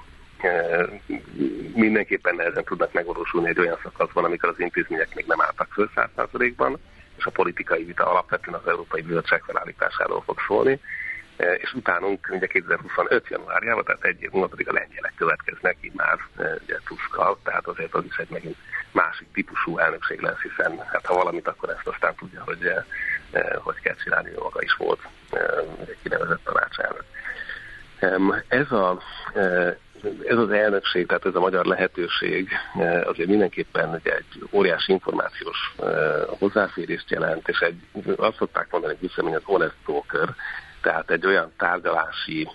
mindenképpen 1.74 2.34
nehezen 2.34 2.64
tudnak 2.64 2.92
megvalósulni 2.92 3.48
egy 3.48 3.58
olyan 3.58 3.78
szakaszban, 3.82 4.24
amikor 4.24 4.48
az 4.48 4.60
intézmények 4.60 5.14
még 5.14 5.26
nem 5.26 5.40
álltak 5.40 5.72
föl 5.72 5.90
százszázalékban, 5.94 6.78
és 7.16 7.24
a 7.24 7.30
politikai 7.30 7.84
vita 7.84 8.10
alapvetően 8.10 8.60
az 8.62 8.68
Európai 8.68 9.02
Bizottság 9.02 9.42
felállításáról 9.42 10.22
fog 10.22 10.38
szólni, 10.46 10.80
és 11.56 11.72
utánunk 11.74 12.28
ugye 12.30 12.46
2025. 12.46 13.28
januárjában, 13.28 13.84
tehát 13.84 14.04
egy 14.04 14.22
év 14.22 14.30
múlva 14.30 14.48
pedig 14.48 14.68
a 14.68 14.72
lengyelek 14.72 15.12
következnek, 15.16 15.76
így 15.80 15.94
már 15.94 16.18
ugye 16.62 16.78
Tuskal, 16.84 17.38
tehát 17.44 17.66
azért 17.66 17.94
az 17.94 18.04
is 18.04 18.16
egy 18.16 18.30
megint 18.30 18.56
másik 18.92 19.26
típusú 19.32 19.78
elnökség 19.78 20.20
lesz, 20.20 20.40
hiszen 20.40 20.78
hát 20.92 21.06
ha 21.06 21.14
valamit, 21.14 21.48
akkor 21.48 21.70
ezt 21.70 21.86
aztán 21.86 22.14
tudja, 22.14 22.42
hogy 22.44 22.72
hogy 23.58 23.80
kell 23.80 23.94
csinálni, 23.94 24.30
maga 24.38 24.62
is 24.62 24.74
volt 24.74 25.00
kinevezett 26.02 26.44
tanácselnök. 26.44 27.04
Ez 28.48 28.72
a 28.72 29.02
ez 30.26 30.36
az 30.36 30.50
elnökség, 30.50 31.06
tehát 31.06 31.26
ez 31.26 31.34
a 31.34 31.40
magyar 31.40 31.64
lehetőség 31.64 32.48
azért 33.04 33.28
mindenképpen 33.28 33.94
egy, 33.94 34.06
egy 34.06 34.48
óriási 34.50 34.92
információs 34.92 35.74
hozzáférést 36.26 37.10
jelent, 37.10 37.48
és 37.48 37.58
egy, 37.58 37.80
azt 38.16 38.36
szokták 38.36 38.70
mondani, 38.70 38.92
hogy 38.92 39.08
visszamény 39.08 39.34
az 39.34 39.42
honest 39.44 39.74
talker, 39.84 40.34
tehát 40.80 41.10
egy 41.10 41.26
olyan 41.26 41.52
tárgyalási 41.56 42.48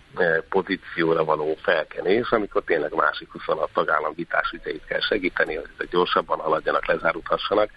pozícióra 0.49 1.23
való 1.23 1.57
felkenés, 1.61 2.29
amikor 2.29 2.63
tényleg 2.63 2.93
másik 2.93 3.31
26 3.31 3.69
tagállam 3.73 4.13
vitás 4.15 4.51
ügyeit 4.51 4.85
kell 4.85 4.99
segíteni, 4.99 5.55
hogy 5.55 5.89
gyorsabban 5.89 6.39
haladjanak, 6.39 6.85
lezárulhassanak, 6.85 7.69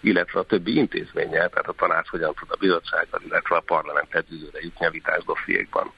illetve 0.00 0.40
a 0.40 0.44
többi 0.44 0.76
intézménnyel, 0.76 1.48
tehát 1.48 1.68
a 1.68 1.72
tanács 1.72 2.08
hogyan 2.08 2.34
tud 2.34 2.50
a 2.50 2.56
bizottsággal, 2.58 3.20
illetve 3.24 3.56
a 3.56 3.60
parlament 3.60 4.14
együttőre 4.14 4.58
jutni 4.62 4.86
a 4.86 4.90
vitás 4.90 5.24
dossziékban. 5.24 5.92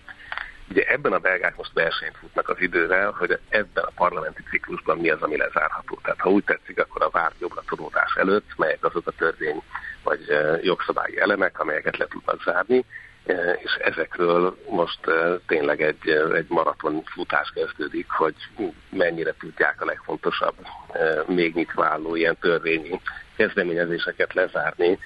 Ugye 0.71 0.85
ebben 0.85 1.13
a 1.13 1.19
belgák 1.19 1.57
most 1.57 1.73
versenyt 1.73 2.17
futnak 2.17 2.49
az 2.49 2.61
idővel, 2.61 3.11
hogy 3.11 3.39
ebben 3.49 3.85
a 3.85 3.93
parlamenti 3.95 4.43
ciklusban 4.51 4.99
mi 4.99 5.11
az, 5.11 5.23
ami 5.23 5.37
lezárható. 5.37 5.99
Tehát 6.03 6.21
ha 6.21 6.31
úgy 6.31 6.45
tetszik, 6.45 6.81
akkor 6.81 7.03
a 7.03 7.11
várt 7.11 7.35
jobbra 7.39 7.63
tudódás 7.67 8.15
előtt, 8.17 8.57
melyek 8.57 8.85
azok 8.85 9.07
a 9.07 9.11
törvény 9.11 9.63
vagy 10.03 10.21
jogszabályi 10.63 11.21
elemek, 11.21 11.61
amelyeket 11.61 11.97
le 11.97 12.07
tudnak 12.07 12.43
zárni, 12.43 12.85
és 13.63 13.75
ezekről 13.81 14.57
most 14.71 14.99
tényleg 15.47 15.83
egy, 15.83 16.09
egy 16.35 16.47
maraton 16.49 17.03
futás 17.05 17.53
kezdődik, 17.55 18.11
hogy 18.11 18.35
mennyire 18.91 19.35
tudják 19.39 19.83
a 19.83 19.85
legfontosabb 19.85 20.55
még 21.27 21.55
nyitváló 21.55 22.15
ilyen 22.15 22.37
törvényi 22.41 23.01
kezdeményezéseket 23.37 24.35
lezárni, 24.35 24.99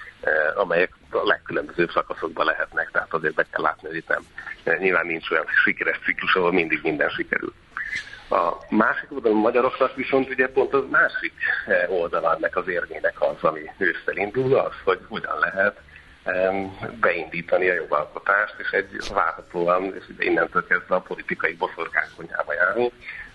amelyek 0.55 0.93
a 1.11 1.27
legkülönbözőbb 1.27 1.91
szakaszokban 1.91 2.47
lehetnek, 2.47 2.91
tehát 2.93 3.15
azért 3.15 3.35
be 3.35 3.47
kell 3.51 3.63
látni, 3.63 3.89
hogy 3.89 3.97
itt 3.97 4.09
nem. 4.09 4.79
Nyilván 4.79 5.07
nincs 5.07 5.31
olyan 5.31 5.47
sikeres 5.65 6.01
ciklus, 6.05 6.35
ahol 6.35 6.53
mindig 6.53 6.81
minden 6.83 7.09
sikerül. 7.09 7.53
A 8.31 8.53
másik 8.71 9.13
oldalon 9.13 9.39
magyaroknak 9.39 9.95
viszont 9.95 10.29
ugye 10.29 10.49
pont 10.49 10.75
az 10.75 10.85
másik 10.91 11.33
oldalán 11.89 12.37
ennek 12.37 12.57
az 12.57 12.69
érmének 12.69 13.21
az, 13.21 13.43
ami 13.43 13.61
ősszel 13.79 14.17
indul, 14.17 14.59
az, 14.59 14.73
hogy 14.85 15.01
hogyan 15.09 15.39
lehet 15.39 15.81
beindítani 17.01 17.69
a 17.69 17.75
jogalkotást, 17.75 18.55
és 18.59 18.71
egy 18.71 18.97
várhatóan, 19.13 19.95
és 19.95 20.05
innentől 20.19 20.67
kezdve 20.67 20.95
a 20.95 21.01
politikai 21.01 21.55
boszorkánykonyhába 21.55 22.55
járunk, 22.55 22.93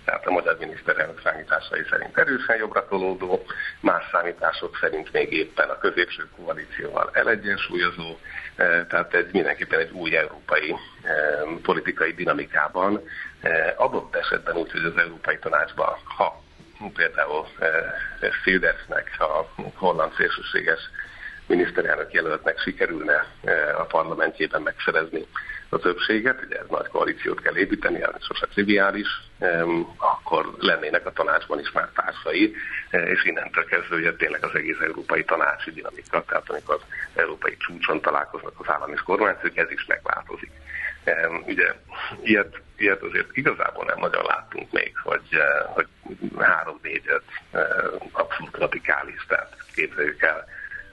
tehát 0.08 0.28
a 0.28 0.32
magyar 0.32 0.58
miniszterelnök 0.60 1.22
számításai 1.24 1.86
szerint 1.90 2.18
erősen 2.18 2.58
jobbra 2.58 2.88
tolódó, 2.88 3.46
más 3.80 4.04
számítások 4.12 4.78
szerint 4.82 5.12
még 5.12 5.32
éppen 5.34 5.70
a 5.70 5.78
középső 5.78 6.28
koalícióval 6.36 7.10
elegyensúlyozó, 7.14 8.18
e, 8.56 8.86
tehát 8.86 9.14
egy 9.14 9.30
mindenképpen 9.32 9.80
egy 9.80 9.92
új 9.92 10.18
európai 10.18 10.72
e, 10.72 10.78
politikai 11.62 12.14
dinamikában 12.14 13.04
e, 13.42 13.74
adott 13.78 14.16
esetben 14.16 14.56
úgy, 14.56 14.72
hogy 14.72 14.84
az 14.84 14.98
Európai 14.98 15.38
Tanácsban, 15.40 15.98
ha 16.18 16.42
például 16.94 17.46
Fildersnek, 18.44 19.12
a 19.20 19.62
holland 19.76 20.14
szélsőséges 20.14 20.80
miniszterelnök 21.48 22.14
jelöltnek 22.14 22.60
sikerülne 22.60 23.26
a 23.78 23.84
parlamentjében 23.84 24.62
megszerezni 24.62 25.26
a 25.70 25.78
többséget, 25.78 26.44
ugye 26.46 26.58
ez 26.58 26.66
nagy 26.70 26.88
koalíciót 26.88 27.42
kell 27.42 27.56
építeni, 27.56 28.02
ez 28.02 28.26
sose 28.26 28.46
triviális, 28.46 29.08
akkor 29.98 30.56
lennének 30.60 31.06
a 31.06 31.12
tanácsban 31.12 31.60
is 31.60 31.72
már 31.72 31.90
társai, 31.96 32.56
e, 32.90 32.98
és 32.98 33.26
innentől 33.26 33.66
kezdve 33.66 33.96
ugye 33.96 34.14
tényleg 34.14 34.44
az 34.44 34.56
egész 34.56 34.80
európai 34.80 35.24
tanácsi 35.24 35.72
dinamika, 35.72 36.24
tehát 36.28 36.50
amikor 36.50 36.76
az 36.76 36.82
európai 37.16 37.58
csúcson 37.58 38.02
találkoznak 38.02 38.54
az 38.58 38.70
állam 38.70 38.94
és 38.94 39.02
kormányfők, 39.02 39.58
ez 39.58 39.72
is 39.72 39.86
megváltozik. 39.86 40.52
Ugye 41.46 41.74
ilyet, 42.24 42.62
ilyet 42.78 43.02
azért 43.02 43.38
igazából 43.38 43.86
nem 43.86 44.00
nagyon 44.00 44.24
láttunk 44.26 44.72
még, 44.72 44.98
hogy, 45.04 45.28
e, 45.32 45.72
hogy 45.74 45.88
három-négyet 46.40 47.24
e, 47.52 47.60
abszolút 48.12 48.58
radikális, 48.58 49.26
tehát 49.28 49.56
képzeljük 49.76 50.22
el, 50.22 50.46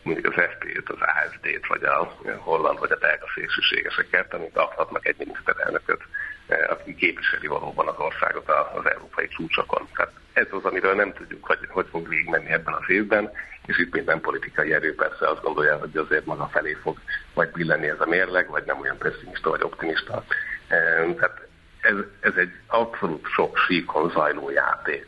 mondjuk 0.04 0.36
az 0.36 0.42
FP-t, 0.52 0.90
az 0.90 0.98
AFD-t, 1.00 1.66
vagy 1.66 1.82
a 1.82 2.16
holland, 2.38 2.78
vagy 2.78 2.92
a 2.92 2.96
belga 2.96 3.26
szélsőségeseket, 3.34 4.34
amik 4.34 4.56
adhatnak 4.56 5.06
egy 5.06 5.16
miniszterelnököt, 5.18 6.02
eh, 6.46 6.70
aki 6.70 6.94
képviseli 6.94 7.46
valóban 7.46 7.88
az 7.88 7.98
országot 7.98 8.48
az 8.48 8.90
európai 8.90 9.28
csúcsokon. 9.28 9.88
Tehát 9.94 10.12
ez 10.32 10.46
az, 10.50 10.64
amiről 10.64 10.94
nem 10.94 11.12
tudjuk, 11.12 11.46
hogy, 11.46 11.58
hogy 11.68 11.86
fog 11.90 12.08
végigmenni 12.08 12.50
ebben 12.50 12.74
az 12.74 12.88
évben, 12.90 13.30
és 13.66 13.78
itt 13.78 13.94
minden 13.94 14.20
politikai 14.20 14.72
erő 14.72 14.94
persze 14.94 15.28
azt 15.28 15.42
gondolja, 15.42 15.76
hogy 15.76 15.96
azért 15.96 16.24
maga 16.24 16.46
felé 16.52 16.72
fog 16.82 16.98
vagy 17.34 17.50
billenni 17.50 17.88
ez 17.88 18.00
a 18.00 18.06
mérleg, 18.06 18.48
vagy 18.48 18.64
nem 18.64 18.80
olyan 18.80 18.98
pessimista 18.98 19.50
vagy 19.50 19.62
optimista. 19.62 20.24
Eh, 20.68 21.14
tehát 21.16 21.43
ez, 21.84 21.94
ez 22.20 22.32
egy 22.36 22.52
abszolút 22.66 23.26
sok 23.26 23.56
síkon 23.58 24.10
zajló 24.10 24.50
játék. 24.50 25.06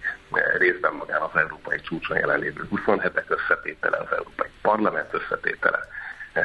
Részben 0.59 0.93
magán 0.93 1.21
az 1.21 1.37
európai 1.41 1.81
csúcson 1.81 2.17
jelenlévő 2.17 2.69
27-ek 2.75 3.27
összetétele, 3.27 3.97
az 3.97 4.17
európai 4.17 4.51
parlament 4.63 5.15
összetétele, 5.15 5.81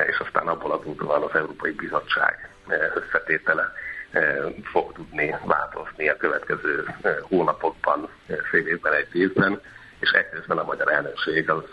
és 0.07 0.17
aztán 0.17 0.47
abból 0.47 0.71
adódóan 0.71 1.21
az 1.21 1.35
Európai 1.35 1.71
Bizottság 1.71 2.49
összetétele 2.93 3.71
fog 4.63 4.91
tudni 4.93 5.35
változni 5.43 6.09
a 6.09 6.17
következő 6.17 6.85
hónapokban, 7.21 8.09
fél 8.49 8.67
évben, 8.67 8.93
egy 8.93 9.15
évben 9.15 9.61
és 10.01 10.09
ekközben 10.09 10.57
a 10.57 10.63
magyar 10.63 10.91
elnökség 10.91 11.49
az 11.49 11.63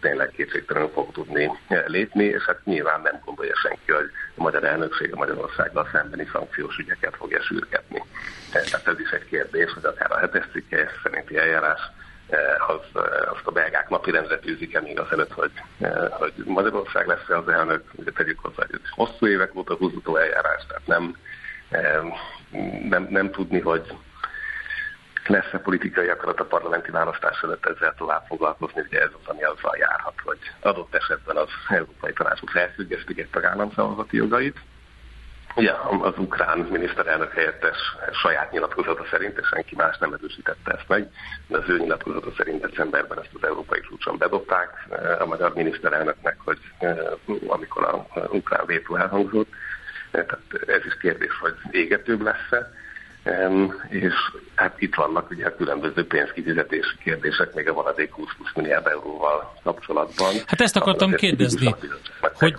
tényleg 0.00 0.30
kétségtelenül 0.30 0.88
fog 0.88 1.12
tudni 1.12 1.50
lépni, 1.86 2.24
és 2.24 2.42
hát 2.42 2.64
nyilván 2.64 3.00
nem 3.00 3.20
gondolja 3.24 3.56
senki, 3.56 3.92
hogy 3.92 4.10
a 4.34 4.42
magyar 4.42 4.64
elnökség 4.64 5.12
a 5.12 5.16
Magyarországgal 5.16 5.88
szembeni 5.92 6.28
szankciós 6.32 6.76
ügyeket 6.76 7.16
fogja 7.16 7.42
sürgetni. 7.42 8.02
Tehát 8.52 8.86
ez 8.86 9.00
is 9.00 9.10
egy 9.10 9.24
kérdés, 9.24 9.72
hogy 9.72 9.84
akár 9.84 10.12
a 10.12 10.18
hetes 10.18 10.44
cikke 10.52 10.90
szerinti 11.02 11.36
eljárás 11.36 11.80
az, 12.66 13.02
azt 13.30 13.46
a 13.46 13.50
belgák 13.50 13.88
napi 13.88 14.10
rendre 14.10 14.38
tűzik-e 14.38 14.80
még 14.80 15.00
azelőtt, 15.00 15.32
hogy, 15.32 15.52
hogy 16.10 16.32
Magyarország 16.44 17.06
lesz 17.06 17.28
az 17.28 17.48
elnök, 17.48 17.82
ugye 17.94 18.10
tegyük 18.10 18.38
hozzá, 18.38 18.66
hogy 18.70 18.80
hosszú 18.90 19.26
évek 19.26 19.54
óta 19.54 19.74
húzható 19.74 20.16
eljárás, 20.16 20.66
tehát 20.66 20.86
nem, 20.86 21.16
nem, 22.88 23.06
nem 23.10 23.30
tudni, 23.30 23.60
hogy 23.60 23.96
lesz-e 25.28 25.58
politikai 25.58 26.08
akarat 26.08 26.40
a 26.40 26.44
parlamenti 26.44 26.90
választás 26.90 27.42
előtt 27.42 27.66
ezzel 27.66 27.94
tovább 27.96 28.24
foglalkozni, 28.26 28.80
ugye 28.80 29.00
ez 29.00 29.10
az, 29.22 29.28
ami 29.28 29.42
azzal 29.42 29.76
járhat, 29.78 30.14
hogy 30.24 30.38
adott 30.60 30.94
esetben 30.94 31.36
az 31.36 31.48
Európai 31.68 32.12
Tanácsot 32.12 32.50
felfüggesztik 32.50 33.18
egy 33.18 33.30
tagállam 33.30 33.72
szavazati 33.74 34.16
jogait. 34.16 34.56
Ugye 35.54 35.72
az 36.00 36.18
ukrán 36.18 36.58
miniszterelnök 36.58 37.32
helyettes 37.32 37.76
saját 38.12 38.50
nyilatkozata 38.50 39.04
szerint, 39.10 39.38
és 39.38 39.46
senki 39.46 39.74
más 39.74 39.98
nem 39.98 40.12
erősítette 40.12 40.72
ezt 40.72 40.88
meg, 40.88 41.10
de 41.46 41.56
az 41.56 41.68
ő 41.68 41.78
nyilatkozata 41.78 42.32
szerint 42.36 42.60
decemberben 42.60 43.18
ezt 43.18 43.34
az 43.34 43.44
európai 43.44 43.80
csúcson 43.80 44.18
bedobták 44.18 44.86
a 45.18 45.26
magyar 45.26 45.54
miniszterelnöknek, 45.54 46.36
hogy 46.44 46.58
amikor 47.46 47.84
az 47.84 48.22
ukrán 48.30 48.66
vétó 48.66 48.96
elhangzott, 48.96 49.48
tehát 50.10 50.38
ez 50.66 50.84
is 50.84 50.96
kérdés, 51.00 51.38
hogy 51.40 51.54
égetőbb 51.70 52.20
lesz-e 52.20 52.70
és 53.88 54.14
hát 54.54 54.74
itt 54.80 54.94
vannak 54.94 55.30
ugye 55.30 55.46
a 55.46 55.56
különböző 55.56 56.06
pénzkifizetési 56.06 56.96
kérdések, 57.04 57.54
még 57.54 57.68
a 57.68 57.72
maradék 57.72 58.12
20 58.12 58.26
milliárd 58.54 58.86
euróval 58.86 59.54
kapcsolatban. 59.62 60.34
Hát 60.46 60.60
ezt 60.60 60.76
akartam 60.76 61.14
kérdezni, 61.14 61.74
hogy 62.32 62.54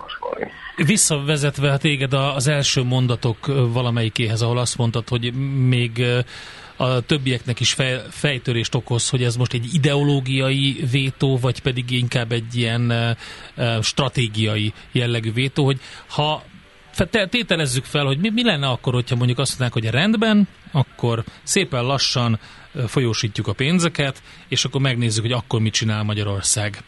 visszavezetve 0.76 1.70
hát 1.70 1.80
téged 1.80 2.12
az 2.12 2.46
első 2.46 2.82
mondatok 2.82 3.36
valamelyikéhez, 3.72 4.42
ahol 4.42 4.58
azt 4.58 4.76
mondtad, 4.76 5.08
hogy 5.08 5.32
még 5.68 6.04
a 6.76 7.00
többieknek 7.00 7.60
is 7.60 7.72
fej, 7.72 8.00
fejtörést 8.10 8.74
okoz, 8.74 9.08
hogy 9.08 9.22
ez 9.22 9.36
most 9.36 9.52
egy 9.52 9.74
ideológiai 9.74 10.84
vétó, 10.90 11.38
vagy 11.38 11.62
pedig 11.62 11.90
inkább 11.90 12.32
egy 12.32 12.56
ilyen 12.56 13.16
stratégiai 13.80 14.72
jellegű 14.92 15.32
vétó, 15.32 15.64
hogy 15.64 15.80
ha 16.08 16.42
tételezzük 17.08 17.84
fel, 17.84 18.04
hogy 18.04 18.18
mi, 18.18 18.30
mi 18.30 18.44
lenne 18.44 18.66
akkor, 18.66 18.92
hogyha 18.92 19.16
mondjuk 19.16 19.38
azt 19.38 19.58
mondanák, 19.58 19.82
hogy 19.82 19.90
rendben, 19.90 20.48
akkor 20.72 21.22
szépen 21.42 21.84
lassan 21.84 22.38
folyósítjuk 22.86 23.46
a 23.46 23.52
pénzeket, 23.52 24.22
és 24.48 24.64
akkor 24.64 24.80
megnézzük, 24.80 25.22
hogy 25.22 25.32
akkor 25.32 25.60
mit 25.60 25.72
csinál 25.72 26.02
Magyarország. 26.02 26.78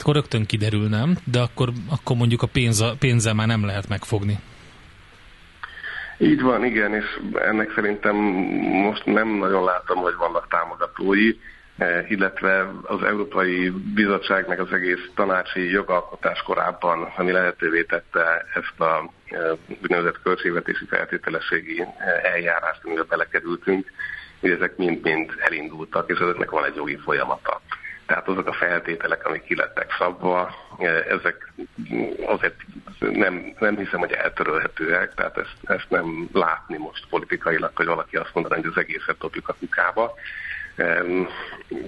Akkor 0.00 0.14
rögtön 0.14 0.46
kiderül, 0.46 0.88
nem? 0.88 1.16
De 1.24 1.40
akkor, 1.40 1.68
akkor 1.90 2.16
mondjuk 2.16 2.42
a 2.42 2.46
pénz, 2.46 2.84
pénzzel 2.98 3.34
már 3.34 3.46
nem 3.46 3.64
lehet 3.64 3.88
megfogni. 3.88 4.38
Így 6.18 6.42
van, 6.42 6.64
igen, 6.64 6.94
és 6.94 7.04
ennek 7.34 7.72
szerintem 7.74 8.16
most 8.84 9.04
nem 9.04 9.28
nagyon 9.28 9.64
látom, 9.64 9.98
hogy 9.98 10.14
vannak 10.18 10.48
támogatói. 10.48 11.36
Eh, 11.78 12.10
illetve 12.10 12.70
az 12.82 13.02
Európai 13.02 13.72
Bizottság 13.94 14.48
meg 14.48 14.60
az 14.60 14.72
egész 14.72 15.10
tanácsi 15.14 15.70
jogalkotás 15.70 16.42
korábban, 16.42 17.12
ami 17.16 17.32
lehetővé 17.32 17.82
tette 17.82 18.46
ezt 18.54 18.80
a 18.80 19.10
úgynevezett 19.82 20.22
költségvetési 20.22 20.84
feltételességi 20.86 21.80
eh, 21.80 22.32
eljárást, 22.32 22.80
amivel 22.84 23.04
belekerültünk, 23.04 23.90
hogy 24.40 24.50
ezek 24.50 24.76
mind-mind 24.76 25.32
elindultak, 25.38 26.10
és 26.10 26.18
ezeknek 26.18 26.50
van 26.50 26.64
egy 26.64 26.74
jogi 26.74 26.96
folyamata. 26.96 27.60
Tehát 28.06 28.28
azok 28.28 28.48
a 28.48 28.52
feltételek, 28.52 29.26
amik 29.26 29.42
kilettek 29.42 29.94
szabva, 29.98 30.54
ezek 31.08 31.52
azért 32.26 32.54
nem, 32.98 33.54
nem 33.58 33.76
hiszem, 33.76 34.00
hogy 34.00 34.12
eltörölhetőek, 34.12 35.14
tehát 35.14 35.36
ezt, 35.38 35.56
ezt 35.62 35.90
nem 35.90 36.28
látni 36.32 36.76
most 36.76 37.06
politikailag, 37.08 37.70
hogy 37.74 37.86
valaki 37.86 38.16
azt 38.16 38.34
mondaná, 38.34 38.56
hogy 38.56 38.66
az 38.66 38.76
egészet 38.76 39.18
dobjuk 39.18 39.48
a 39.48 39.56
kukába, 39.58 40.14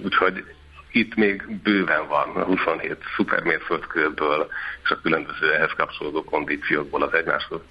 Úgyhogy 0.03 0.45
itt 0.91 1.15
még 1.15 1.61
bőven 1.63 2.07
van 2.07 2.35
a 2.35 2.43
27 2.43 2.97
szupermérföldkőből 3.15 4.47
és 4.83 4.89
a 4.89 4.99
különböző 5.01 5.53
ehhez 5.53 5.71
kapcsolódó 5.77 6.23
kondíciókból 6.23 7.01
az 7.01 7.13
egymáshoz 7.13 7.61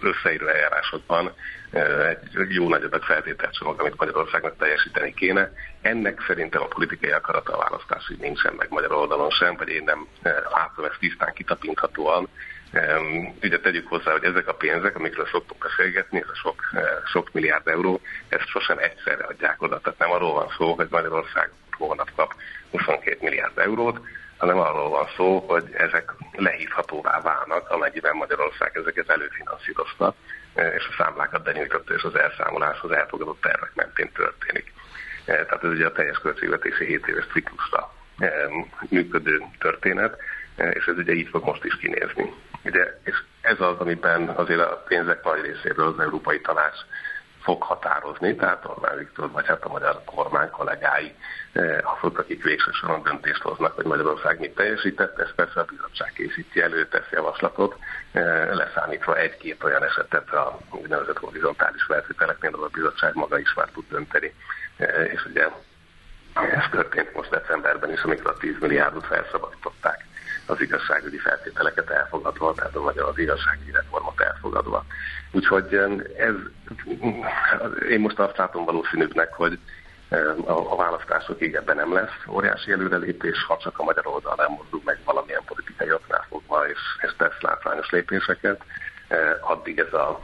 összeíró 0.00 0.46
eljárásokban 0.46 1.32
egy 1.70 2.54
jó 2.54 2.68
nagy 2.68 2.82
adag 2.82 3.02
feltételcsomag, 3.02 3.80
amit 3.80 3.98
Magyarországnak 3.98 4.56
teljesíteni 4.56 5.14
kéne. 5.14 5.52
Ennek 5.80 6.24
szerintem 6.26 6.62
a 6.62 6.66
politikai 6.66 7.10
akarata 7.10 7.52
a 7.52 7.58
választásig 7.58 8.18
nincsen 8.18 8.54
meg 8.54 8.66
magyar 8.70 8.92
oldalon 8.92 9.30
sem, 9.30 9.56
vagy 9.56 9.68
én 9.68 9.82
nem 9.84 10.06
látom 10.52 10.84
ezt 10.84 10.98
tisztán 10.98 11.32
kitapinthatóan, 11.34 12.28
Ugye 13.42 13.60
tegyük 13.60 13.88
hozzá, 13.88 14.12
hogy 14.12 14.24
ezek 14.24 14.48
a 14.48 14.54
pénzek, 14.54 14.96
amikről 14.96 15.26
szoktunk 15.26 15.62
beszélgetni, 15.62 16.18
ez 16.18 16.28
a 16.28 16.34
sok, 16.34 16.62
eh, 16.72 16.82
sok 17.04 17.32
milliárd 17.32 17.68
euró, 17.68 18.00
ezt 18.28 18.46
sosem 18.46 18.78
egyszerre 18.78 19.24
adják 19.24 19.62
oda. 19.62 19.80
Tehát 19.80 19.98
nem 19.98 20.10
arról 20.10 20.32
van 20.32 20.48
szó, 20.56 20.74
hogy 20.74 20.86
Magyarország 20.90 21.50
holnap 21.70 22.10
kap 22.16 22.34
22 22.70 23.18
milliárd 23.20 23.58
eurót, 23.58 24.00
hanem 24.36 24.58
arról 24.58 24.88
van 24.88 25.06
szó, 25.16 25.38
hogy 25.38 25.64
ezek 25.72 26.12
lehívhatóvá 26.32 27.20
válnak, 27.20 27.70
amennyiben 27.70 28.16
Magyarország 28.16 28.76
ezeket 28.76 29.10
előfinanszírozta, 29.10 30.14
és 30.54 30.86
a 30.90 30.94
számlákat 31.02 31.42
benyújtotta, 31.42 31.94
és 31.94 32.02
az 32.02 32.14
elszámolás 32.14 32.80
az 32.80 32.90
elfogadott 32.90 33.40
tervek 33.40 33.70
mentén 33.74 34.12
történik. 34.12 34.72
Tehát 35.24 35.64
ez 35.64 35.70
ugye 35.70 35.86
a 35.86 35.92
teljes 35.92 36.18
költségvetési 36.18 36.84
7 36.84 37.06
éves 37.06 37.26
ciklusra 37.32 37.94
működő 38.88 39.42
történet, 39.58 40.16
és 40.56 40.84
ez 40.86 40.96
ugye 40.96 41.12
így 41.12 41.28
fog 41.28 41.44
most 41.44 41.64
is 41.64 41.76
kinézni. 41.76 42.32
Ugye, 42.66 42.98
és 43.04 43.22
ez 43.40 43.60
az, 43.60 43.78
amiben 43.78 44.28
azért 44.28 44.60
a 44.60 44.84
pénzek 44.88 45.24
nagy 45.24 45.40
részéről 45.40 45.86
az 45.86 46.00
Európai 46.00 46.40
Tanács 46.40 46.78
fog 47.42 47.62
határozni, 47.62 48.36
tehát 48.36 48.64
Orbán 48.64 48.98
Viktor, 48.98 49.30
vagy 49.30 49.46
hát 49.46 49.64
a 49.64 49.68
magyar 49.68 50.00
kormány 50.04 50.50
kollégái, 50.50 51.14
azok, 51.82 52.18
akik 52.18 52.42
végső 52.42 52.70
soron 52.70 53.02
döntést 53.02 53.42
hoznak, 53.42 53.72
hogy 53.72 53.84
Magyarország 53.84 54.40
mit 54.40 54.54
teljesített, 54.54 55.18
ezt 55.18 55.34
persze 55.34 55.60
a 55.60 55.64
bizottság 55.64 56.12
készíti 56.12 56.60
elő, 56.60 56.86
tesz 56.86 57.10
javaslatot, 57.10 57.76
leszámítva 58.52 59.16
egy-két 59.16 59.64
olyan 59.64 59.84
esetet 59.84 60.32
a 60.32 60.58
úgynevezett 60.70 61.18
horizontális 61.18 61.82
feltételeknél, 61.82 62.50
ahol 62.52 62.66
a 62.66 62.70
bizottság 62.72 63.14
maga 63.14 63.38
is 63.38 63.54
már 63.54 63.68
tud 63.68 63.84
dönteni. 63.88 64.34
És 65.12 65.24
ugye 65.24 65.48
ez 66.34 66.64
történt 66.70 67.14
most 67.14 67.30
decemberben 67.30 67.92
is, 67.92 68.02
amikor 68.02 68.30
a 68.30 68.36
10 68.36 68.54
milliárdot 68.60 69.06
felszabadították 69.06 70.04
az 70.46 70.60
igazságügyi 70.60 71.18
feltételeket 71.18 71.90
elfogadva, 71.90 72.54
tehát 72.54 72.74
magyar 72.74 73.08
az 73.08 73.18
igazságügyi 73.18 73.70
reformot 73.70 74.20
elfogadva. 74.20 74.84
Úgyhogy 75.32 75.74
ez, 76.16 76.34
én 77.88 78.00
most 78.00 78.18
azt 78.18 78.36
látom 78.36 78.64
valószínűbbnek, 78.64 79.34
hogy 79.34 79.58
a, 80.46 80.76
választásokig 80.76 81.54
ebben 81.54 81.76
nem 81.76 81.92
lesz 81.92 82.24
óriási 82.28 82.72
előrelépés, 82.72 83.44
ha 83.44 83.58
csak 83.62 83.78
a 83.78 83.84
magyar 83.84 84.06
oldal 84.06 84.34
nem 84.36 84.52
mozdul 84.56 84.80
meg 84.84 84.98
valamilyen 85.04 85.42
politikai 85.46 85.92
oknál 85.92 86.26
fogva, 86.28 86.68
és, 86.68 86.78
és 87.00 87.14
tesz 87.16 87.40
látványos 87.40 87.90
lépéseket, 87.90 88.64
addig 89.40 89.78
ez 89.78 89.92
a 89.92 90.20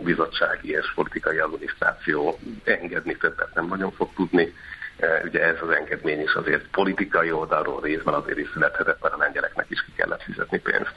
bizottsági 0.00 0.70
és 0.70 0.92
politikai 0.94 1.38
adminisztráció 1.38 2.38
engedni 2.64 3.16
többet 3.16 3.54
nem 3.54 3.66
nagyon 3.66 3.92
fog 3.92 4.08
tudni. 4.14 4.54
Ugye 5.24 5.42
ez 5.42 5.56
az 5.60 5.70
engedmény 5.70 6.20
is 6.20 6.32
azért 6.32 6.70
politikai 6.70 7.30
oldalról 7.30 7.80
részben 7.80 8.14
azért 8.14 8.38
is 8.38 8.48
születhetett, 8.52 9.02
mert 9.02 9.14
a 9.14 9.18
lengyeleknek 9.18 9.66
is 9.68 9.84
ki 9.84 9.92
kellett 9.96 10.22
fizetni 10.22 10.58
pénzt. 10.58 10.94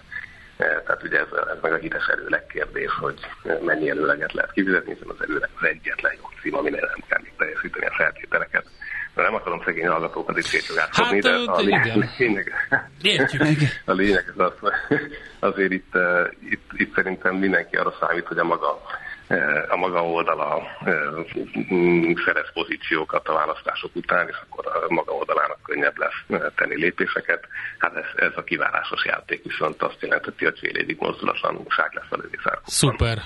Tehát 0.57 1.03
ugye 1.03 1.19
ez, 1.19 1.27
ez 1.31 1.57
meg 1.61 1.73
a 1.73 1.77
híres 1.77 2.07
előleg 2.07 2.45
kérdés, 2.45 2.91
hogy 2.99 3.19
mennyi 3.61 3.89
előleget 3.89 4.33
lehet 4.33 4.51
kifizetni, 4.51 4.93
hiszen 4.93 5.09
az 5.09 5.21
előleg 5.27 5.49
az 5.59 5.67
egyetlen 5.67 6.13
jogcím, 6.21 6.55
aminél 6.55 6.85
nem 6.85 7.07
kell 7.07 7.19
még 7.23 7.33
teljesíteni 7.37 7.85
a 7.85 7.93
feltételeket. 7.97 8.65
De 9.15 9.21
nem 9.21 9.33
akarom 9.33 9.61
szegény 9.65 9.87
hallgatókat 9.87 10.37
itt 10.37 10.43
szétjogáskodni, 10.43 11.13
hát, 11.13 11.45
de 11.45 11.51
a 11.51 11.61
lényeg, 11.61 12.09
lényeg, 12.17 12.53
a 13.85 13.91
lényeg 13.91 14.33
az 14.37 14.53
az, 14.59 14.73
azért 15.39 15.71
itt, 15.71 15.93
itt, 16.49 16.71
itt 16.73 16.95
szerintem 16.95 17.35
mindenki 17.35 17.75
arra 17.75 17.93
számít, 17.99 18.27
hogy 18.27 18.37
a 18.37 18.43
maga 18.43 18.81
a 19.69 19.75
maga 19.75 20.05
oldala 20.05 20.77
szerez 22.25 22.51
pozíciókat 22.53 23.27
a 23.27 23.33
választások 23.33 23.95
után, 23.95 24.27
és 24.27 24.35
akkor 24.49 24.67
a 24.67 24.93
maga 24.93 25.11
oldalának 25.11 25.59
könnyebb 25.63 25.97
lesz 25.97 26.51
tenni 26.55 26.75
lépéseket. 26.75 27.47
Hát 27.77 27.95
ez, 27.95 28.05
ez 28.15 28.31
a 28.35 28.43
kiválásos 28.43 29.05
játék 29.05 29.43
viszont 29.43 29.81
azt 29.81 29.97
jelenteti, 29.99 30.43
hogy 30.43 30.59
fél 30.59 30.75
évig 30.75 30.97
mozdulatlanság 30.99 31.91
lesz 31.93 32.05
a 32.09 32.15
lövészárkóban. 32.15 32.63
Szuper. 32.65 33.17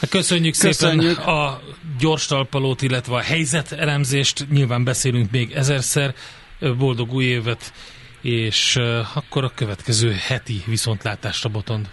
Hát 0.00 0.10
köszönjük, 0.10 0.54
köszönjük 0.60 1.16
szépen 1.16 1.34
a 1.34 1.60
gyors 1.98 2.26
talpalót, 2.26 2.82
illetve 2.82 3.14
a 3.14 3.20
helyzet 3.20 3.72
elemzést. 3.72 4.48
Nyilván 4.50 4.84
beszélünk 4.84 5.30
még 5.30 5.52
ezerszer. 5.52 6.14
Boldog 6.78 7.12
új 7.12 7.24
évet, 7.24 7.72
és 8.20 8.76
akkor 9.14 9.44
a 9.44 9.52
következő 9.54 10.12
heti 10.12 10.62
viszontlátásra 10.66 11.50
botond. 11.50 11.88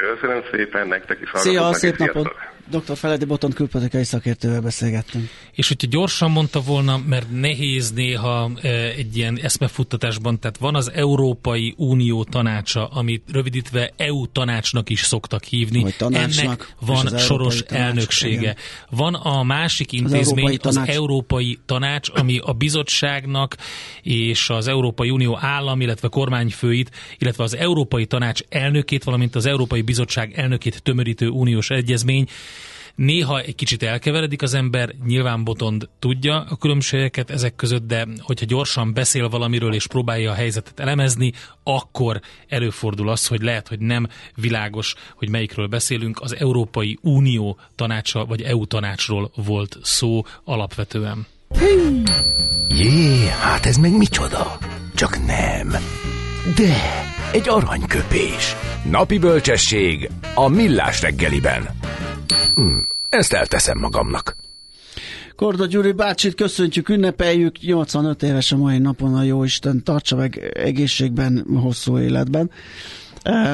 Köszönöm 0.00 0.42
szépen, 0.50 0.88
nektek 0.88 1.20
is 1.20 1.30
Szia, 1.34 1.72
szép 1.72 1.96
napot! 1.96 2.34
Dr. 2.70 2.96
Feledi 2.96 3.24
Boton 3.24 3.50
külpolitikai 3.52 4.04
szakértővel 4.04 4.60
beszélgettünk. 4.60 5.28
És 5.52 5.68
hogyha 5.68 5.88
gyorsan 5.90 6.30
mondta 6.30 6.60
volna, 6.60 6.98
mert 7.06 7.26
nehéz 7.30 7.92
néha 7.92 8.50
e, 8.62 8.68
egy 8.68 9.16
ilyen 9.16 9.38
eszmefuttatásban, 9.42 10.40
tehát 10.40 10.58
van 10.58 10.74
az 10.74 10.90
Európai 10.92 11.74
Unió 11.76 12.24
tanácsa, 12.24 12.86
amit 12.86 13.22
rövidítve 13.32 13.92
EU 13.96 14.26
tanácsnak 14.26 14.90
is 14.90 15.00
szoktak 15.00 15.44
hívni. 15.44 15.94
Ennek 15.98 16.74
van 16.80 17.18
soros 17.18 17.62
tanács, 17.62 17.84
elnöksége. 17.84 18.40
Igen. 18.40 18.56
Van 18.90 19.14
a 19.14 19.42
másik 19.42 19.92
intézmény, 19.92 20.58
az 20.62 20.76
Európai, 20.76 20.82
az 20.82 20.88
Európai 20.94 21.58
Tanács, 21.66 22.08
ami 22.14 22.38
a 22.42 22.52
bizottságnak 22.52 23.56
és 24.02 24.50
az 24.50 24.68
Európai 24.68 25.10
Unió 25.10 25.38
állam, 25.40 25.80
illetve 25.80 26.08
kormányfőit, 26.08 26.90
illetve 27.18 27.44
az 27.44 27.56
Európai 27.56 28.06
Tanács 28.06 28.40
elnökét, 28.48 29.04
valamint 29.04 29.34
az 29.34 29.46
Európai 29.46 29.82
Bizottság 29.82 30.32
elnökét 30.34 30.82
tömörítő 30.82 31.28
uniós 31.28 31.70
egyezmény, 31.70 32.26
Néha 32.94 33.40
egy 33.40 33.54
kicsit 33.54 33.82
elkeveredik 33.82 34.42
az 34.42 34.54
ember, 34.54 34.94
nyilván 35.06 35.44
Botond 35.44 35.88
tudja 35.98 36.44
a 36.48 36.56
különbségeket 36.56 37.30
ezek 37.30 37.56
között, 37.56 37.86
de 37.86 38.06
hogyha 38.18 38.46
gyorsan 38.46 38.92
beszél 38.92 39.28
valamiről 39.28 39.74
és 39.74 39.86
próbálja 39.86 40.30
a 40.30 40.34
helyzetet 40.34 40.80
elemezni, 40.80 41.32
akkor 41.62 42.20
előfordul 42.48 43.08
az, 43.08 43.26
hogy 43.26 43.42
lehet, 43.42 43.68
hogy 43.68 43.78
nem 43.78 44.08
világos, 44.34 44.94
hogy 45.14 45.28
melyikről 45.28 45.66
beszélünk. 45.66 46.20
Az 46.20 46.36
Európai 46.36 46.98
Unió 47.00 47.58
tanácsa 47.74 48.24
vagy 48.24 48.42
EU 48.42 48.66
tanácsról 48.66 49.30
volt 49.34 49.78
szó 49.82 50.22
alapvetően. 50.44 51.26
Jé, 52.68 53.26
hát 53.40 53.66
ez 53.66 53.76
meg 53.76 53.96
micsoda? 53.96 54.58
Csak 54.94 55.26
nem. 55.26 55.68
De, 56.56 57.04
egy 57.32 57.48
aranyköpés. 57.48 58.56
Napi 58.90 59.18
bölcsesség 59.18 60.10
a 60.34 60.48
millás 60.48 61.00
reggeliben. 61.00 61.68
Hm, 62.54 62.76
ezt 63.08 63.32
elteszem 63.32 63.78
magamnak. 63.78 64.36
Korda 65.36 65.66
Gyuri 65.66 65.92
bácsit 65.92 66.34
köszöntjük, 66.34 66.88
ünnepeljük, 66.88 67.58
85 67.60 68.22
éves 68.22 68.52
a 68.52 68.56
mai 68.56 68.78
napon, 68.78 69.14
a 69.14 69.22
Jóisten 69.22 69.82
tartsa 69.82 70.16
meg 70.16 70.50
egészségben, 70.54 71.44
hosszú 71.62 71.98
életben. 71.98 72.50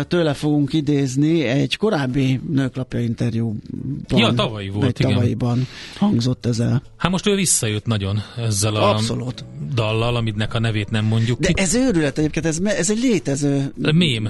Tőle 0.08 0.34
fogunk 0.34 0.72
idézni 0.72 1.42
egy 1.42 1.76
korábbi 1.76 2.40
nőklapja 2.50 3.00
interjúban. 3.00 3.60
Ja, 4.08 4.32
tavalyi 4.34 4.68
volt, 4.68 4.98
igen. 4.98 5.12
Tavalyiban 5.12 5.66
hangzott 5.96 6.46
ez 6.46 6.58
el. 6.58 6.82
Hát 6.96 7.10
most 7.10 7.26
ő 7.26 7.34
visszajött 7.34 7.86
nagyon 7.86 8.22
ezzel 8.36 8.74
a 8.76 8.90
Abszolút. 8.90 9.44
dallal, 9.74 10.16
aminek 10.16 10.54
a 10.54 10.58
nevét 10.58 10.90
nem 10.90 11.04
mondjuk 11.04 11.38
De 11.40 11.52
ki. 11.52 11.60
ez 11.62 11.74
őrület 11.74 12.18
egyébként, 12.18 12.46
ez, 12.46 12.58
ez 12.64 12.90
egy 12.90 12.98
létező 13.00 13.72
mém. 13.76 14.28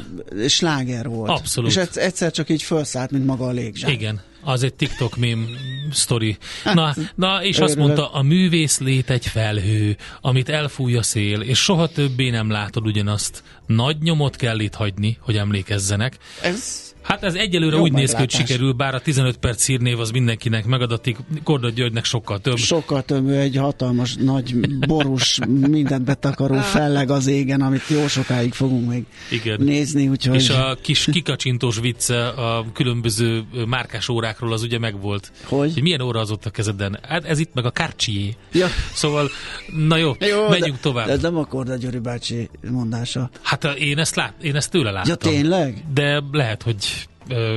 sláger 0.48 1.09
volt. 1.09 1.30
Abszolút. 1.30 1.70
És 1.70 1.76
egyszer 1.94 2.30
csak 2.30 2.48
így 2.48 2.62
felszállt, 2.62 3.11
mint 3.11 3.26
maga 3.26 3.46
a 3.46 3.50
légzsák. 3.50 3.90
Igen. 3.90 4.20
Az 4.42 4.62
egy 4.62 4.74
TikTok 4.74 5.16
mém 5.16 5.48
sztori. 5.92 6.37
Na, 6.64 6.94
na, 7.14 7.44
és 7.44 7.59
azt 7.59 7.76
mondta, 7.76 8.12
a 8.12 8.22
művész 8.22 8.79
lét 8.79 9.11
egy 9.11 9.26
felhő, 9.26 9.96
amit 10.20 10.48
elfúj 10.48 10.96
a 10.96 11.03
szél, 11.03 11.40
és 11.40 11.59
soha 11.59 11.88
többé 11.88 12.31
nem 12.31 12.50
látod 12.50 12.87
ugyanazt. 12.87 13.42
Nagy 13.66 13.96
nyomot 14.03 14.37
kell 14.37 14.59
itt 14.59 14.74
hagyni, 14.74 15.18
hogy 15.20 15.37
emlékezzenek. 15.37 16.16
Ez 16.42 16.89
Hát 17.02 17.22
ez 17.22 17.34
egyelőre 17.34 17.76
Jó 17.76 17.82
úgy 17.82 17.92
meglátás. 17.92 18.16
néz 18.16 18.30
ki, 18.30 18.36
hogy 18.36 18.46
sikerül, 18.48 18.72
bár 18.72 18.94
a 18.94 19.00
15 19.00 19.36
perc 19.36 19.66
hírnév 19.66 20.00
az 20.00 20.10
mindenkinek 20.10 20.64
megadatik, 20.64 21.16
Korda 21.44 21.70
Györgynek 21.70 22.04
sokkal 22.04 22.38
több. 22.38 22.56
Sokkal 22.56 23.02
több, 23.02 23.28
ő 23.28 23.38
egy 23.38 23.56
hatalmas, 23.56 24.14
nagy, 24.14 24.54
borús, 24.78 25.38
mindent 25.68 26.04
betakaró 26.04 26.54
felleg 26.54 27.10
az 27.10 27.26
égen, 27.26 27.60
amit 27.60 27.88
jó 27.88 28.08
sokáig 28.08 28.52
fogunk 28.52 28.88
még 28.88 29.04
Igen. 29.30 29.60
nézni. 29.60 30.08
Úgyhogy... 30.08 30.34
És 30.34 30.48
a 30.48 30.78
kis 30.80 31.08
kikacsintós 31.12 31.78
vicce 31.78 32.28
a 32.28 32.64
különböző 32.72 33.44
márkás 33.66 34.08
órákról 34.08 34.52
az 34.52 34.62
ugye 34.62 34.78
megvolt. 34.78 35.32
Hogy? 35.44 35.72
hogy 35.72 35.82
milyen 35.82 36.00
óra 36.00 36.20
az 36.20 36.30
ott 36.30 36.44
a 36.44 36.50
kezeden? 36.50 36.98
Hát 37.02 37.24
ez 37.24 37.38
itt 37.38 37.54
meg 37.54 37.64
a 37.64 37.70
Cartier. 37.70 38.34
Ja. 38.52 38.66
Szóval, 38.92 39.28
na 39.76 39.96
jó, 39.96 40.12
jó 40.18 40.48
megyünk 40.48 40.74
de, 40.74 40.80
tovább. 40.80 41.06
De 41.06 41.12
ez 41.12 41.22
nem 41.22 41.36
a 41.36 41.44
Korda 41.44 41.76
György 41.76 42.00
bácsi 42.00 42.48
mondása. 42.70 43.30
Hát 43.42 43.64
én 43.64 43.98
ezt, 43.98 44.14
lát, 44.14 44.34
én 44.42 44.56
ezt 44.56 44.70
tőle 44.70 44.90
láttam. 44.90 45.10
Ja, 45.10 45.16
tényleg? 45.16 45.84
De 45.94 46.22
lehet, 46.32 46.62
hogy 46.62 46.76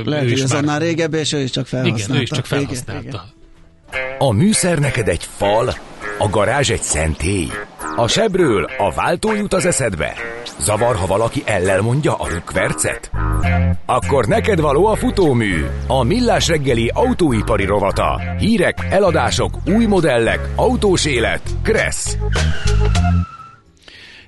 lehet, 0.03 0.23
hogy 0.23 0.39
ez 0.39 0.51
már... 0.51 0.61
annál 0.61 0.79
régebbi, 0.79 1.17
és 1.17 1.33
ő 1.33 1.39
is 1.39 1.51
csak 1.51 1.67
felhasználta. 1.67 2.05
Igen, 2.05 2.17
ő 2.17 2.21
is 2.21 2.29
csak 2.29 2.45
felhasználta. 2.45 3.01
Igen, 3.01 3.21
igen. 3.91 4.17
A 4.17 4.31
műszer 4.31 4.79
neked 4.79 5.07
egy 5.07 5.27
fal, 5.37 5.73
a 6.19 6.29
garázs 6.29 6.69
egy 6.69 6.81
szentély. 6.81 7.47
A 7.95 8.07
sebről 8.07 8.69
a 8.77 8.91
váltó 8.91 9.33
jut 9.33 9.53
az 9.53 9.65
eszedbe. 9.65 10.13
Zavar, 10.59 10.95
ha 10.95 11.05
valaki 11.05 11.43
ellel 11.45 11.81
mondja 11.81 12.15
a 12.15 12.27
rükvercet? 12.27 13.11
Akkor 13.85 14.25
neked 14.25 14.59
való 14.59 14.85
a 14.85 14.95
futómű, 14.95 15.65
a 15.87 16.03
millás 16.03 16.47
reggeli 16.47 16.91
autóipari 16.93 17.65
rovata. 17.65 18.21
Hírek, 18.39 18.77
eladások, 18.89 19.57
új 19.65 19.85
modellek, 19.85 20.49
autós 20.55 21.05
élet. 21.05 21.41
Kressz. 21.63 22.17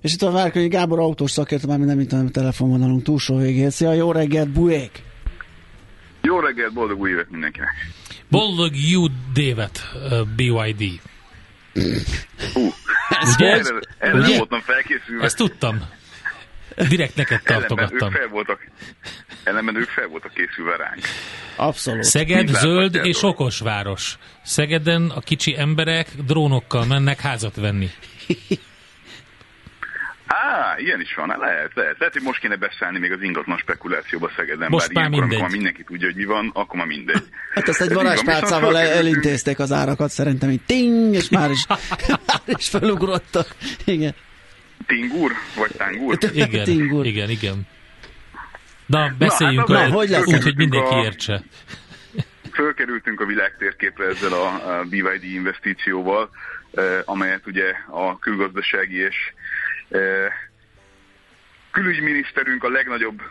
És 0.02 0.14
itt 0.14 0.22
a 0.22 0.32
Várkonyi 0.32 0.68
Gábor 0.68 1.00
autós 1.00 1.32
szakértő, 1.32 1.68
már 1.68 1.80
nem 1.80 1.98
mint 1.98 2.14
a 2.14 2.24
telefonvonalunk 2.32 3.04
túlsó 3.04 3.38
végén. 3.38 3.70
Szia, 3.70 3.94
jó 3.94 4.12
reggelt, 4.12 4.50
Bujék! 4.50 5.04
Jó 6.26 6.40
reggelt, 6.40 6.74
boldog 6.74 7.00
új 7.00 7.10
évet 7.10 7.30
mindenkinek! 7.30 7.70
Boldog 8.30 8.72
jó 8.76 9.04
dévet, 9.34 9.92
uh, 9.94 10.28
BYD! 10.36 11.00
Hú, 12.54 12.74
ugye? 13.36 13.50
erre, 13.50 13.80
erre 13.98 14.18
ugye? 14.18 14.28
nem 14.28 14.38
voltam 14.38 14.60
felkészülve. 14.60 15.24
Ezt 15.24 15.38
tudtam. 15.38 15.82
Direkt 16.90 17.16
neked 17.16 17.42
tartogattam. 17.44 17.98
Ellenben 17.98 18.12
ők 18.12 18.20
fel 18.20 18.28
voltak, 18.28 18.60
ellenben 19.44 19.76
ők 19.76 19.90
fel 19.90 20.08
voltak 20.08 20.34
készülve 20.34 20.76
ránk. 20.76 21.02
Abszolút. 21.56 22.04
Szeged 22.04 22.44
Mind 22.44 22.58
zöld 22.58 22.96
és 22.96 23.24
okos 23.24 23.60
város. 23.60 24.18
Szegeden 24.44 25.10
a 25.10 25.20
kicsi 25.20 25.58
emberek 25.58 26.10
drónokkal 26.26 26.86
mennek 26.86 27.20
házat 27.20 27.56
venni. 27.56 27.90
Á, 30.44 30.76
ilyen 30.78 31.02
is 31.02 31.14
van, 31.16 31.28
lehet, 31.28 31.72
lehet. 31.74 31.96
Lehet, 31.98 32.14
hogy 32.14 32.22
most 32.22 32.40
kéne 32.40 32.56
beszállni 32.56 33.00
még 33.00 33.12
az 33.12 33.22
ingatlan 33.22 33.58
spekulációba 33.58 34.32
Szegeden. 34.36 34.70
Most 34.70 34.94
bár 34.94 34.96
már 34.96 35.04
ilyenkor, 35.04 35.20
mindegy. 35.22 35.38
amikor 35.40 35.56
mindenki 35.56 35.84
tudja, 35.84 36.08
hogy 36.08 36.16
mi 36.16 36.24
van, 36.26 36.52
akkor 36.54 36.76
már 36.76 36.88
mindegy. 36.88 37.24
Hát 37.54 37.68
ezt 37.68 37.82
egy 37.82 37.94
varázspálcával 37.94 38.78
el- 38.78 38.92
elintézték 38.98 39.60
az 39.60 39.72
árakat, 39.72 40.10
szerintem 40.10 40.50
így 40.50 40.62
ting, 40.66 41.14
és 41.14 41.30
már 41.30 41.52
is, 41.52 41.66
már 42.28 42.42
is 42.46 42.70
felugrottak. 42.70 43.48
Igen. 43.86 44.14
Tingur, 44.88 45.32
vagy 45.58 45.72
tángur? 45.78 46.18
Igen, 46.34 46.64
Tingur. 46.64 47.06
igen, 47.06 47.30
igen. 47.30 47.68
Na, 48.86 49.12
beszéljünk 49.18 49.68
Na, 49.68 49.78
hát 49.78 49.88
Na, 49.90 49.94
hogy 49.96 50.10
lesz? 50.10 50.26
úgy, 50.26 50.44
hogy 50.44 50.56
mindenki 50.58 50.94
A- 50.94 51.04
értse. 51.04 51.44
Fölkerültünk 52.54 53.20
a 53.22 53.26
világ 53.26 53.56
térképre 53.58 54.06
ezzel 54.06 54.34
a, 54.34 54.62
BYD 54.90 55.24
investícióval, 55.24 56.30
eh, 56.74 56.84
amelyet 57.06 57.48
ugye 57.48 57.64
a 57.90 58.20
külgazdasági 58.20 58.98
és 58.98 59.16
külügyminiszterünk 61.72 62.64
a 62.64 62.70
legnagyobb 62.70 63.22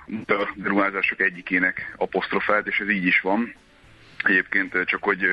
beruházások 0.55 1.21
egyikének 1.21 1.95
apostrofált, 1.97 2.67
és 2.67 2.79
ez 2.79 2.89
így 2.89 3.07
is 3.07 3.21
van. 3.21 3.55
Egyébként 4.25 4.85
csak, 4.85 5.03
hogy 5.03 5.27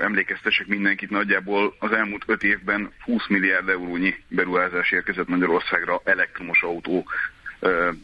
emlékeztessek 0.00 0.66
mindenkit, 0.66 1.10
nagyjából 1.10 1.76
az 1.78 1.92
elmúlt 1.92 2.22
öt 2.26 2.42
évben 2.42 2.92
20 3.04 3.26
milliárd 3.28 3.68
eurónyi 3.68 4.14
beruházás 4.28 4.90
érkezett 4.90 5.28
Magyarországra 5.28 6.00
elektromos 6.04 6.62
autó 6.62 7.08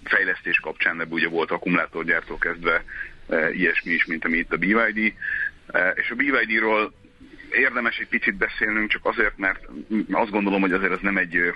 fejlesztés 0.05 0.61
kapcsán, 0.61 1.01
ebben 1.01 1.13
ugye 1.13 1.29
volt 1.29 1.51
akkumulátorgyártól 1.51 2.39
kezdve 2.39 2.85
ilyesmi 3.53 3.93
is, 3.93 4.05
mint 4.05 4.25
ami 4.25 4.37
itt 4.37 4.53
a 4.53 4.57
BYD. 4.57 5.13
És 5.95 6.11
a 6.11 6.15
BYD-ról 6.15 6.93
érdemes 7.51 7.99
egy 7.99 8.09
picit 8.09 8.35
beszélnünk, 8.35 8.91
csak 8.91 9.05
azért, 9.05 9.39
mert 9.39 9.67
azt 10.11 10.31
gondolom, 10.31 10.61
hogy 10.61 10.73
azért 10.73 10.93
ez 10.93 11.01
nem 11.01 11.17
egy 11.17 11.53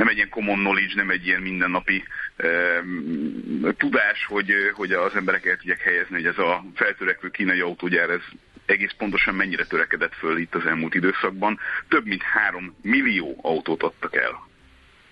nem 0.00 0.08
egy 0.08 0.16
ilyen 0.16 0.28
common 0.28 0.58
knowledge, 0.58 0.94
nem 0.94 1.10
egy 1.10 1.26
ilyen 1.26 1.40
mindennapi 1.40 2.04
um, 2.42 3.74
tudás, 3.76 4.24
hogy, 4.24 4.52
hogy 4.74 4.92
az 4.92 5.14
emberek 5.14 5.46
el 5.46 5.56
tudják 5.56 5.80
helyezni, 5.80 6.14
hogy 6.14 6.26
ez 6.26 6.38
a 6.38 6.64
feltörekvő 6.74 7.30
kínai 7.30 7.60
autógyár, 7.60 8.10
ez 8.10 8.22
egész 8.66 8.92
pontosan 8.98 9.34
mennyire 9.34 9.64
törekedett 9.64 10.14
föl 10.14 10.38
itt 10.38 10.54
az 10.54 10.66
elmúlt 10.66 10.94
időszakban. 10.94 11.58
Több 11.88 12.06
mint 12.06 12.22
3 12.22 12.76
millió 12.82 13.38
autót 13.42 13.82
adtak 13.82 14.16
el 14.16 14.48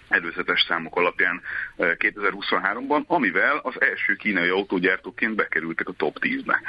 előzetes 0.09 0.65
számok 0.69 0.97
alapján 0.97 1.43
eh, 1.77 1.91
2023-ban, 1.99 3.07
amivel 3.07 3.57
az 3.57 3.81
első 3.81 4.15
kínai 4.15 4.49
autógyártóként 4.49 5.35
bekerültek 5.35 5.89
a 5.89 5.93
top 5.93 6.17
10-be. 6.21 6.61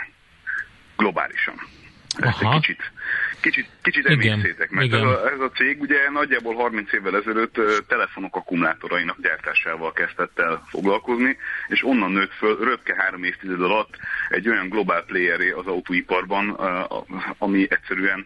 Globálisan. 0.97 1.55
Ezt 2.17 2.41
Aha. 2.41 2.53
egy 2.53 2.59
kicsit, 2.59 2.91
kicsit, 3.41 3.67
kicsit 3.81 4.05
emészétek, 4.05 4.69
mert 4.69 4.85
igen. 4.85 4.99
ez 4.99 5.05
a, 5.05 5.31
ez 5.31 5.39
a 5.39 5.49
cég 5.49 5.81
ugye 5.81 6.09
nagyjából 6.09 6.55
30 6.55 6.93
évvel 6.93 7.15
ezelőtt 7.15 7.61
telefonok 7.87 8.35
akkumulátorainak 8.35 9.21
gyártásával 9.21 9.93
kezdett 9.93 10.39
el 10.39 10.63
foglalkozni, 10.67 11.37
és 11.67 11.83
onnan 11.83 12.11
nőtt 12.11 12.33
föl 12.33 12.57
röpke 12.63 12.95
három 12.97 13.23
évtized 13.23 13.61
alatt 13.61 13.97
egy 14.29 14.49
olyan 14.49 14.69
globál 14.69 15.03
playeré 15.03 15.49
az 15.49 15.65
autóiparban, 15.65 16.49
ami 17.37 17.67
egyszerűen 17.69 18.25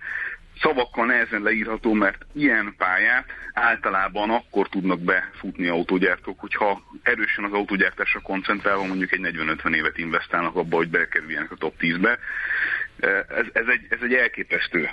szavakkal 0.61 1.05
nehezen 1.05 1.41
leírható, 1.41 1.93
mert 1.93 2.25
ilyen 2.33 2.73
pályát 2.77 3.25
általában 3.53 4.29
akkor 4.29 4.69
tudnak 4.69 4.99
befutni 4.99 5.67
autógyártók, 5.67 6.39
hogyha 6.39 6.81
erősen 7.03 7.43
az 7.43 7.51
autógyártásra 7.51 8.19
koncentrálva 8.19 8.85
mondjuk 8.85 9.11
egy 9.11 9.19
40-50 9.23 9.75
évet 9.75 9.97
investálnak 9.97 10.55
abba, 10.55 10.75
hogy 10.75 10.89
bekerüljenek 10.89 11.51
a 11.51 11.55
top 11.55 11.73
10-be. 11.79 12.19
Ez, 13.27 13.45
ez, 13.53 13.67
egy, 13.67 13.85
ez 13.89 13.99
egy 14.01 14.13
elképesztő 14.13 14.89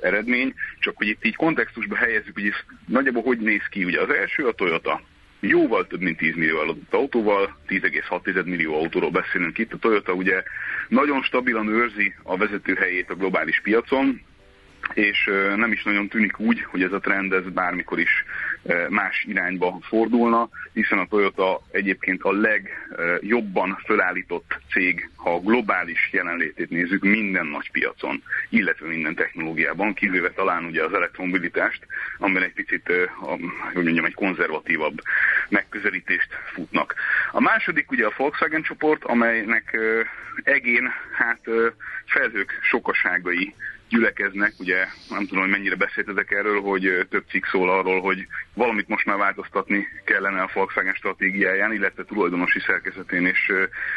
eredmény, 0.00 0.54
csak 0.78 0.96
hogy 0.96 1.06
itt 1.06 1.24
így 1.24 1.36
kontextusba 1.36 1.96
helyezzük, 1.96 2.34
hogy 2.34 2.46
ez 2.46 2.76
nagyjából 2.86 3.22
hogy 3.22 3.38
néz 3.38 3.66
ki. 3.70 3.84
Ugye 3.84 4.00
az 4.00 4.10
első 4.10 4.46
a 4.46 4.52
Toyota, 4.52 5.00
jóval 5.40 5.86
több 5.86 6.00
mint 6.00 6.16
10 6.16 6.34
millió 6.34 6.56
eladott 6.60 6.94
autóval, 6.94 7.56
10,6 7.68 8.44
millió 8.44 8.74
autóról 8.74 9.10
beszélünk 9.10 9.58
itt. 9.58 9.72
A 9.72 9.78
Toyota 9.78 10.12
ugye 10.12 10.42
nagyon 10.88 11.22
stabilan 11.22 11.68
őrzi 11.68 12.14
a 12.22 12.36
vezető 12.36 12.74
helyét 12.74 13.10
a 13.10 13.14
globális 13.14 13.60
piacon, 13.60 14.20
és 14.94 15.30
nem 15.56 15.72
is 15.72 15.82
nagyon 15.82 16.08
tűnik 16.08 16.38
úgy, 16.38 16.62
hogy 16.62 16.82
ez 16.82 16.92
a 16.92 17.00
trend 17.00 17.32
ez 17.32 17.44
bármikor 17.52 18.00
is 18.00 18.24
más 18.88 19.24
irányba 19.28 19.78
fordulna, 19.82 20.48
hiszen 20.72 20.98
a 20.98 21.06
Toyota 21.06 21.60
egyébként 21.70 22.22
a 22.22 22.32
legjobban 22.32 23.78
fölállított 23.84 24.58
cég, 24.70 25.10
ha 25.16 25.34
a 25.34 25.40
globális 25.40 26.08
jelenlétét 26.12 26.70
nézzük 26.70 27.02
minden 27.02 27.46
nagy 27.46 27.70
piacon, 27.70 28.22
illetve 28.48 28.86
minden 28.86 29.14
technológiában, 29.14 29.94
kivéve 29.94 30.30
talán 30.30 30.64
ugye 30.64 30.84
az 30.84 30.92
elektromobilitást, 30.92 31.86
amiben 32.18 32.42
egy 32.42 32.52
picit, 32.52 32.92
hogy 33.72 33.84
mondjam, 33.84 34.04
egy 34.04 34.14
konzervatívabb 34.14 35.00
megközelítést 35.48 36.28
futnak. 36.52 36.94
A 37.32 37.40
második 37.40 37.90
ugye 37.90 38.06
a 38.06 38.14
Volkswagen 38.16 38.62
csoport, 38.62 39.04
amelynek 39.04 39.78
egén 40.42 40.92
hát 41.12 41.40
felhők 42.06 42.58
sokaságai 42.62 43.54
gyülekeznek, 43.92 44.54
ugye 44.58 44.86
nem 45.08 45.26
tudom, 45.26 45.42
hogy 45.42 45.50
mennyire 45.50 45.74
beszéltetek 45.74 46.30
erről, 46.30 46.60
hogy 46.60 47.06
több 47.10 47.24
cikk 47.28 47.44
szól 47.44 47.70
arról, 47.70 48.00
hogy 48.00 48.26
valamit 48.54 48.88
most 48.88 49.04
már 49.04 49.16
változtatni 49.16 49.86
kellene 50.04 50.42
a 50.42 50.50
Volkswagen 50.54 50.94
stratégiáján, 50.94 51.72
illetve 51.72 52.04
tulajdonosi 52.04 52.60
szerkezetén 52.60 53.26
és 53.26 53.52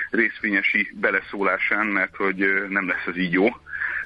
részvényesi 0.09 0.91
beleszólásán, 0.93 1.85
mert 1.85 2.15
hogy 2.15 2.65
nem 2.69 2.87
lesz 2.87 3.05
ez 3.07 3.17
így 3.17 3.33
jó. 3.33 3.47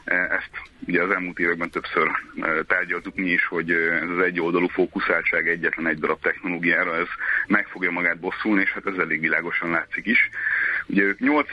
E, 0.10 0.16
Ezt 0.16 0.50
ugye 0.88 1.04
az 1.04 1.12
elmúlt 1.12 1.40
években 1.40 1.70
többször 1.70 2.08
e, 2.42 2.64
tárgyaltuk 2.68 3.16
mi 3.16 3.30
is, 3.30 3.46
hogy 3.46 3.72
e, 3.72 3.76
ez 3.76 4.10
az 4.10 4.20
egyoldalú 4.20 4.68
fókuszáltság 4.68 5.48
egyetlen 5.48 5.88
egy 5.88 6.00
darab 6.00 6.22
technológiára, 6.22 6.96
ez 6.96 7.08
meg 7.48 7.68
fogja 7.68 7.92
magát 7.92 8.20
bosszulni, 8.20 8.62
és 8.62 8.72
hát 8.72 8.86
ez 8.86 8.98
elég 8.98 9.20
világosan 9.20 9.70
látszik 9.70 10.06
is. 10.06 10.30
Ugye 10.88 11.04
ők 11.04 11.20
8, 11.20 11.48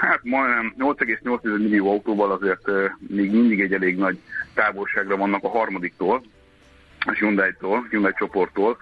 hát 0.00 0.20
majdnem 0.22 0.74
8,8 0.78 1.42
millió 1.42 1.90
autóval 1.90 2.32
azért 2.32 2.70
még 2.98 3.30
mindig 3.30 3.60
egy 3.60 3.72
elég 3.72 3.96
nagy 3.96 4.18
távolságra 4.54 5.16
vannak 5.16 5.44
a 5.44 5.48
harmadiktól, 5.48 6.22
a 7.06 7.12
Hyundai-tól, 7.12 7.86
Hyundai 7.90 8.12
csoporttól, 8.16 8.76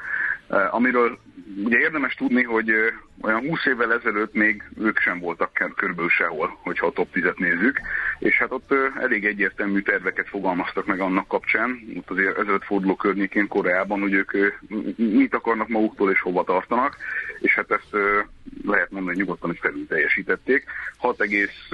amiről 0.70 1.18
ugye 1.64 1.78
érdemes 1.78 2.14
tudni, 2.14 2.42
hogy 2.42 2.72
olyan 3.20 3.40
20 3.40 3.66
évvel 3.66 3.92
ezelőtt 3.92 4.34
még 4.34 4.62
ők 4.80 4.98
sem 4.98 5.18
voltak 5.18 5.72
körülbelül 5.76 6.10
sehol, 6.10 6.58
hogyha 6.62 6.86
a 6.86 6.92
top 6.92 7.08
10-et 7.14 7.38
nézzük, 7.38 7.80
és 8.18 8.38
hát 8.38 8.52
ott 8.52 8.74
elég 9.00 9.24
egyértelmű 9.24 9.80
terveket 9.80 10.28
fogalmaztak 10.28 10.86
meg 10.86 11.00
annak 11.00 11.28
kapcsán, 11.28 11.78
ott 11.96 12.10
azért 12.10 12.38
ezelőtt 12.38 12.64
forduló 12.64 12.96
környékén 12.96 13.48
Koreában, 13.48 14.00
hogy 14.00 14.12
ők 14.12 14.32
mit 14.96 15.34
akarnak 15.34 15.68
maguktól 15.68 16.10
és 16.10 16.20
hova 16.20 16.44
tartanak, 16.44 16.96
és 17.40 17.54
hát 17.54 17.70
ezt 17.70 17.94
eh, 17.94 18.24
lehet 18.66 18.90
mondani 18.90 19.16
nyugodtan, 19.16 19.50
hogy 19.50 19.58
felül 19.58 19.86
teljesítették. 19.86 20.64
6, 20.96 21.26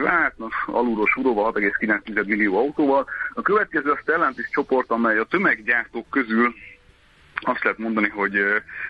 hát 0.04 0.34
alulról 0.66 1.06
súróval 1.06 1.52
6,9 1.52 2.26
millió 2.26 2.56
autóval. 2.56 3.06
A 3.34 3.42
következő 3.42 3.90
a 3.90 3.98
Stellantis 4.02 4.48
csoport, 4.50 4.90
amely 4.90 5.18
a 5.18 5.24
tömeggyártók 5.24 6.10
közül 6.10 6.54
azt 7.40 7.64
lehet 7.64 7.79
mondani, 7.79 8.09
hogy 8.09 8.37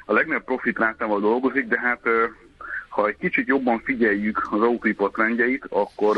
a 0.04 0.12
legnagyobb 0.12 0.44
profit 0.44 0.78
rátával 0.78 1.20
dolgozik, 1.20 1.66
de 1.66 1.80
hát 1.80 2.00
ha 2.88 3.06
egy 3.06 3.16
kicsit 3.16 3.46
jobban 3.46 3.80
figyeljük 3.84 4.48
az 4.50 4.60
autóipar 4.60 5.10
trendjeit, 5.10 5.66
akkor 5.68 6.16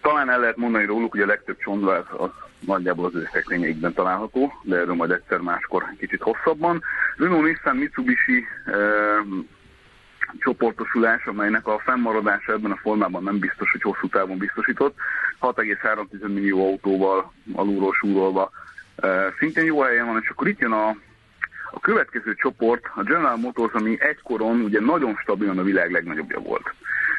talán 0.00 0.30
el 0.30 0.40
lehet 0.40 0.56
mondani 0.56 0.84
róluk, 0.84 1.10
hogy 1.10 1.20
a 1.20 1.26
legtöbb 1.26 1.58
csontvár 1.58 2.04
az 2.16 2.30
nagyjából 2.60 3.04
az 3.04 3.14
ő 3.14 3.28
szekrényeikben 3.32 3.92
található, 3.92 4.52
de 4.62 4.76
erről 4.76 4.94
majd 4.94 5.10
egyszer 5.10 5.38
máskor 5.38 5.84
kicsit 5.98 6.22
hosszabban. 6.22 6.82
Renault 7.16 7.44
Nissan 7.44 7.76
Mitsubishi 7.76 8.46
csoportosulás, 10.38 11.26
amelynek 11.26 11.66
a 11.66 11.78
fennmaradása 11.78 12.52
ebben 12.52 12.70
a 12.70 12.76
formában 12.82 13.22
nem 13.22 13.38
biztos, 13.38 13.70
hogy 13.70 13.82
hosszú 13.82 14.08
távon 14.08 14.38
biztosított. 14.38 14.96
6,3 15.40 16.20
millió 16.20 16.66
autóval 16.66 17.32
alulról 17.54 17.92
súrolva 17.92 18.50
e, 18.96 19.34
szintén 19.38 19.64
jó 19.64 19.80
helyen 19.80 20.06
van, 20.06 20.20
és 20.22 20.28
akkor 20.28 20.48
itt 20.48 20.58
jön 20.58 20.72
a, 20.72 20.96
a 21.70 21.80
következő 21.80 22.34
csoport, 22.34 22.84
a 22.94 23.02
General 23.02 23.36
Motors, 23.36 23.72
ami 23.72 23.96
egykoron 24.00 24.60
ugye 24.60 24.80
nagyon 24.80 25.16
stabilan 25.16 25.58
a 25.58 25.62
világ 25.62 25.90
legnagyobbja 25.90 26.38
volt. 26.38 26.74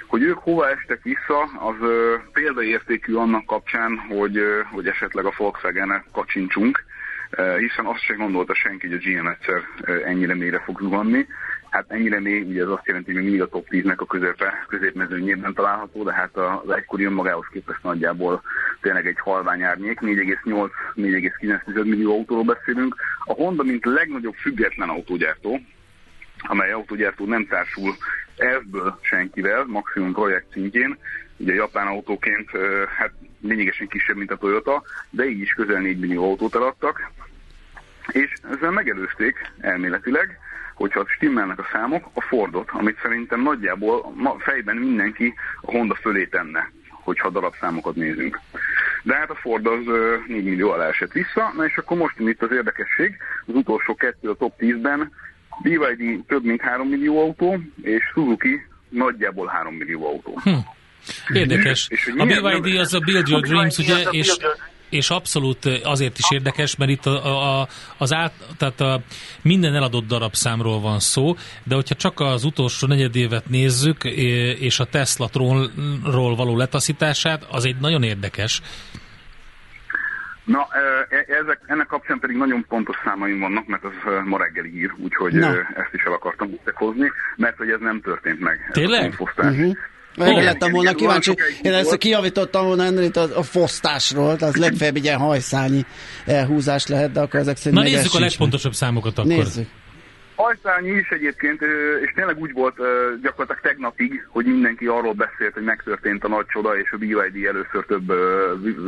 Hogy 0.07 0.21
ők 0.21 0.37
hova 0.37 0.69
estek 0.69 1.03
vissza, 1.03 1.41
az 1.59 1.75
ö, 1.81 2.15
példaértékű 2.33 3.13
annak 3.13 3.45
kapcsán, 3.45 3.97
hogy, 3.97 4.37
ö, 4.37 4.61
hogy 4.71 4.87
esetleg 4.87 5.25
a 5.25 5.33
Volkswagen-nek 5.37 6.05
kacsincsunk, 6.11 6.83
ö, 7.29 7.57
hiszen 7.57 7.85
azt 7.85 8.03
sem 8.03 8.17
gondolta 8.17 8.53
senki, 8.53 8.87
hogy 8.87 8.95
a 8.95 9.09
GM 9.09 9.27
egyszer 9.27 9.61
ö, 9.81 10.05
ennyire 10.05 10.35
mélyre 10.35 10.59
fog 10.59 10.79
zuhanni. 10.79 11.27
Hát 11.69 11.85
ennyire 11.87 12.19
mély, 12.19 12.41
ugye 12.41 12.61
ez 12.61 12.67
azt 12.67 12.85
jelenti, 12.85 13.13
hogy 13.13 13.23
mindig 13.23 13.41
a 13.41 13.47
top 13.47 13.67
10-nek 13.69 13.97
a 13.97 14.05
közepe, 14.05 14.65
középmezőnyében 14.67 15.53
található, 15.53 16.03
de 16.03 16.13
hát 16.13 16.37
az 16.37 16.69
egykori 16.69 17.03
önmagához 17.03 17.45
képest 17.51 17.83
nagyjából 17.83 18.41
tényleg 18.81 19.07
egy 19.07 19.19
halvány 19.19 19.61
árnyék, 19.61 19.99
4,8-4,9 19.99 21.85
millió 21.85 22.11
autóról 22.11 22.43
beszélünk. 22.43 22.95
A 23.25 23.33
Honda, 23.33 23.63
mint 23.63 23.85
legnagyobb 23.85 24.35
független 24.35 24.89
autógyártó, 24.89 25.59
amely 26.37 26.71
autógyártó 26.71 27.25
nem 27.25 27.47
társul 27.47 27.95
elvből 28.37 28.99
senkivel, 29.01 29.65
maximum 29.65 30.13
projekt 30.13 30.51
szintjén. 30.51 30.97
Ugye 31.37 31.53
japán 31.53 31.87
autóként 31.87 32.49
hát 32.97 33.11
lényegesen 33.41 33.87
kisebb, 33.87 34.15
mint 34.15 34.31
a 34.31 34.37
Toyota, 34.37 34.83
de 35.09 35.25
így 35.25 35.39
is 35.39 35.51
közel 35.51 35.81
4 35.81 35.99
millió 35.99 36.23
autót 36.23 36.55
eladtak. 36.55 37.11
És 38.07 38.33
ezzel 38.51 38.71
megelőzték 38.71 39.51
elméletileg, 39.59 40.39
hogyha 40.73 41.05
stimmelnek 41.07 41.59
a 41.59 41.67
számok, 41.71 42.09
a 42.13 42.21
Fordot, 42.21 42.69
amit 42.71 42.99
szerintem 43.01 43.41
nagyjából 43.41 44.13
ma 44.15 44.35
fejben 44.39 44.75
mindenki 44.75 45.33
a 45.61 45.71
Honda 45.71 45.95
fölé 45.95 46.25
tenne, 46.25 46.71
hogyha 46.89 47.29
darabszámokat 47.29 47.95
nézünk. 47.95 48.39
De 49.03 49.15
hát 49.15 49.29
a 49.29 49.35
Ford 49.35 49.65
az 49.65 49.85
4 50.27 50.43
millió 50.43 50.71
alá 50.71 50.87
esett 50.87 51.11
vissza, 51.11 51.53
na 51.55 51.65
és 51.65 51.77
akkor 51.77 51.97
most 51.97 52.15
itt 52.17 52.41
az 52.41 52.51
érdekesség, 52.51 53.17
az 53.45 53.55
utolsó 53.55 53.95
kettő 53.95 54.29
a 54.29 54.35
top 54.35 54.53
10-ben, 54.59 55.11
BYD 55.61 56.25
több 56.27 56.43
mint 56.43 56.61
3 56.61 56.87
millió 56.87 57.21
autó, 57.21 57.59
és 57.81 58.03
Suzuki 58.13 58.67
nagyjából 58.89 59.47
3 59.47 59.73
millió 59.73 60.07
autó. 60.07 60.39
Hm. 60.43 60.49
Érdekes. 61.33 61.87
És, 61.89 62.07
és 62.07 62.13
a 62.17 62.25
BYD 62.25 62.79
az 62.79 62.93
a 62.93 62.99
Build 62.99 63.27
Your 63.27 63.43
Dreams, 63.43 63.77
ugye, 63.77 63.95
és 64.09 64.37
és 64.89 65.09
abszolút 65.09 65.65
azért 65.83 66.17
is 66.17 66.31
érdekes, 66.31 66.75
mert 66.75 66.91
itt 66.91 67.05
a, 67.05 67.59
a, 67.61 67.67
az 67.97 68.13
át, 68.13 68.33
tehát 68.57 68.81
a 68.81 69.01
minden 69.41 69.75
eladott 69.75 70.07
darabszámról 70.07 70.79
van 70.79 70.99
szó, 70.99 71.35
de 71.63 71.75
hogyha 71.75 71.95
csak 71.95 72.19
az 72.19 72.43
utolsó 72.43 72.87
negyed 72.87 73.15
évet 73.15 73.49
nézzük, 73.49 74.03
és 74.59 74.79
a 74.79 74.85
Tesla 74.85 75.27
trónról 75.27 76.35
való 76.35 76.57
letaszítását, 76.57 77.47
az 77.51 77.65
egy 77.65 77.75
nagyon 77.79 78.03
érdekes. 78.03 78.61
Na, 80.43 80.67
e, 81.09 81.25
ezek, 81.41 81.59
ennek 81.65 81.87
kapcsán 81.87 82.19
pedig 82.19 82.37
nagyon 82.37 82.65
pontos 82.67 82.95
számaim 83.03 83.39
vannak, 83.39 83.67
mert 83.67 83.83
az 83.83 83.93
ma 84.25 84.37
reggel 84.37 84.65
ír, 84.65 84.91
úgyhogy 84.97 85.33
Na. 85.33 85.47
ezt 85.51 85.93
is 85.93 86.03
el 86.03 86.13
akartam 86.13 86.49
hozni, 86.73 87.11
mert 87.35 87.57
hogy 87.57 87.69
ez 87.69 87.79
nem 87.79 88.01
történt 88.01 88.39
meg. 88.39 88.69
Tényleg? 88.71 89.15
Uh-huh. 89.19 89.77
Erre 90.19 90.43
lettem 90.43 90.71
volna 90.71 90.93
kíváncsi. 90.93 91.35
Én 91.61 91.73
ezt 91.73 91.97
kijavítottam 91.97 92.65
volna 92.65 92.83
ennél 92.83 93.11
a, 93.13 93.37
a 93.37 93.43
fosztásról, 93.43 94.35
tehát 94.35 94.57
legfeljebb 94.57 94.95
egy 94.95 95.03
ilyen 95.03 95.19
hajszányi 95.19 95.85
elhúzás 96.25 96.87
lehet, 96.87 97.11
de 97.11 97.19
akkor 97.19 97.39
ezek 97.39 97.57
szerint 97.57 97.81
Na 97.81 97.89
nézzük 97.89 98.13
a 98.13 98.19
legfontosabb 98.19 98.73
számokat 98.73 99.17
akkor. 99.17 99.31
Nézzük. 99.31 99.67
Hajszányi 100.35 100.89
is 100.89 101.09
egyébként, 101.09 101.61
és 102.03 102.11
tényleg 102.15 102.39
úgy 102.39 102.51
volt 102.53 102.75
gyakorlatilag 103.21 103.61
tegnapig, 103.61 104.27
hogy 104.27 104.45
mindenki 104.45 104.85
arról 104.85 105.13
beszélt, 105.13 105.53
hogy 105.53 105.63
megtörtént 105.63 106.23
a 106.23 106.27
nagy 106.27 106.45
csoda, 106.45 106.77
és 106.77 106.91
a 106.91 106.97
BYD 106.97 107.45
először 107.45 107.85
több 107.87 108.13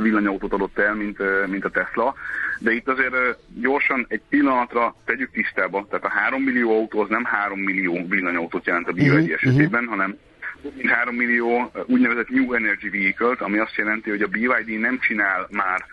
villanyautót 0.02 0.54
adott 0.54 0.78
el, 0.78 0.94
mint, 0.94 1.18
mint 1.48 1.66
a 1.66 1.70
Tesla. 1.70 2.16
De 2.60 2.72
itt 2.72 2.88
azért 2.88 3.16
gyorsan 3.62 4.06
egy 4.10 4.22
pillanatra 4.30 4.96
tegyük 5.06 5.32
tisztába, 5.32 5.86
tehát 5.90 6.06
a 6.06 6.10
3 6.10 6.42
millió 6.44 6.72
autó 6.72 7.00
az 7.00 7.10
nem 7.10 7.24
3 7.24 7.60
millió 7.60 8.06
villanyautót 8.08 8.66
jelent 8.66 8.88
a 8.88 8.92
BYD 8.92 9.12
uh-huh, 9.12 9.32
esetében, 9.32 9.84
uh-huh. 9.84 9.90
hanem 9.90 10.18
3 10.84 11.16
millió 11.16 11.72
úgynevezett 11.86 12.30
New 12.30 12.54
Energy 12.54 12.90
vehicle 12.90 13.36
ami 13.40 13.58
azt 13.58 13.76
jelenti, 13.76 14.10
hogy 14.10 14.22
a 14.22 14.28
BYD 14.28 14.80
nem 14.80 15.00
csinál 15.00 15.48
már 15.52 15.86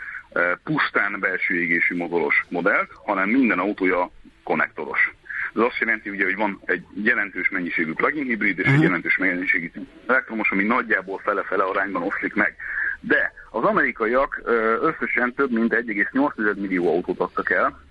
pusztán 0.65 1.21
belső 1.21 1.55
égésű 1.55 1.97
motoros 1.97 2.45
modellt, 2.49 2.91
hanem 3.05 3.29
minden 3.29 3.59
autója 3.59 4.11
konnektoros. 4.45 5.13
Ez 5.55 5.63
azt 5.63 5.79
jelenti, 5.79 6.11
ugye, 6.11 6.25
hogy 6.25 6.37
van 6.37 6.61
egy 6.65 6.85
jelentős 7.03 7.49
mennyiségű 7.49 7.93
plug-in 7.93 8.25
hibrid 8.25 8.59
és 8.59 8.65
uh-huh. 8.65 8.77
egy 8.77 8.83
jelentős 8.83 9.17
mennyiségű 9.17 9.71
elektromos, 10.07 10.51
ami 10.51 10.65
nagyjából 10.65 11.19
fele-fele 11.19 11.63
arányban 11.63 12.03
oszlik 12.03 12.35
meg. 12.35 12.57
De 13.01 13.33
az 13.51 13.65
amerikaiak 13.65 14.43
összesen 14.81 15.35
több 15.35 15.51
mint 15.51 15.75
1,8 15.75 16.55
millió 16.55 16.89
autót 16.89 17.21
adtak 17.21 17.51
el, 17.51 17.88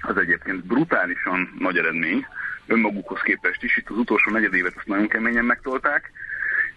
az 0.00 0.16
egyébként 0.16 0.64
brutálisan 0.64 1.54
nagy 1.58 1.78
eredmény, 1.78 2.26
önmagukhoz 2.66 3.20
képest 3.20 3.62
is. 3.62 3.76
Itt 3.76 3.90
az 3.90 3.96
utolsó 3.96 4.30
negyed 4.30 4.54
évet 4.54 4.76
azt 4.76 4.86
nagyon 4.86 5.08
keményen 5.08 5.44
megtolták, 5.44 6.10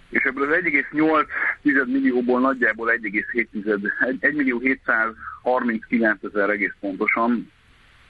és 0.10 0.23
ebből 0.23 0.51
az 0.51 0.57
1,8 0.63 1.86
millióból 1.86 2.39
nagyjából 2.39 2.91
1,7 3.01 4.17
1 4.19 4.34
millió 4.34 4.60
739 4.60 6.23
ezer 6.23 6.49
egész 6.49 6.73
pontosan 6.79 7.51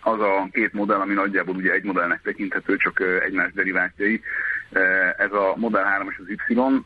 az 0.01 0.19
a 0.19 0.47
két 0.51 0.73
modell, 0.73 0.99
ami 0.99 1.13
nagyjából 1.13 1.55
ugye 1.55 1.71
egy 1.71 1.83
modellnek 1.83 2.21
tekinthető, 2.21 2.77
csak 2.77 2.99
egymás 2.99 3.51
derivációi. 3.53 4.19
Ez 5.17 5.31
a 5.31 5.53
Model 5.55 5.83
3 5.83 6.09
és 6.09 6.17
az 6.17 6.29
Y, 6.29 6.83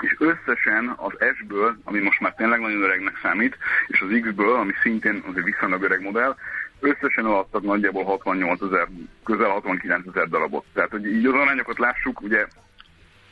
és 0.00 0.16
összesen 0.18 0.94
az 0.96 1.12
S-ből, 1.38 1.78
ami 1.84 1.98
most 1.98 2.20
már 2.20 2.34
tényleg 2.34 2.60
nagyon 2.60 2.82
öregnek 2.82 3.18
számít, 3.22 3.56
és 3.86 4.00
az 4.00 4.20
X-ből, 4.20 4.54
ami 4.54 4.72
szintén 4.82 5.22
azért 5.26 5.44
viszonylag 5.44 5.82
öreg 5.82 6.00
modell, 6.00 6.36
összesen 6.80 7.24
alattak 7.24 7.62
nagyjából 7.62 8.04
68 8.04 8.62
ezer, 8.62 8.88
közel 9.24 9.48
69 9.48 10.06
ezer 10.06 10.28
darabot. 10.28 10.64
Tehát, 10.72 10.90
hogy 10.90 11.06
így 11.06 11.26
az 11.26 11.34
arányokat 11.34 11.78
lássuk, 11.78 12.20
ugye 12.22 12.46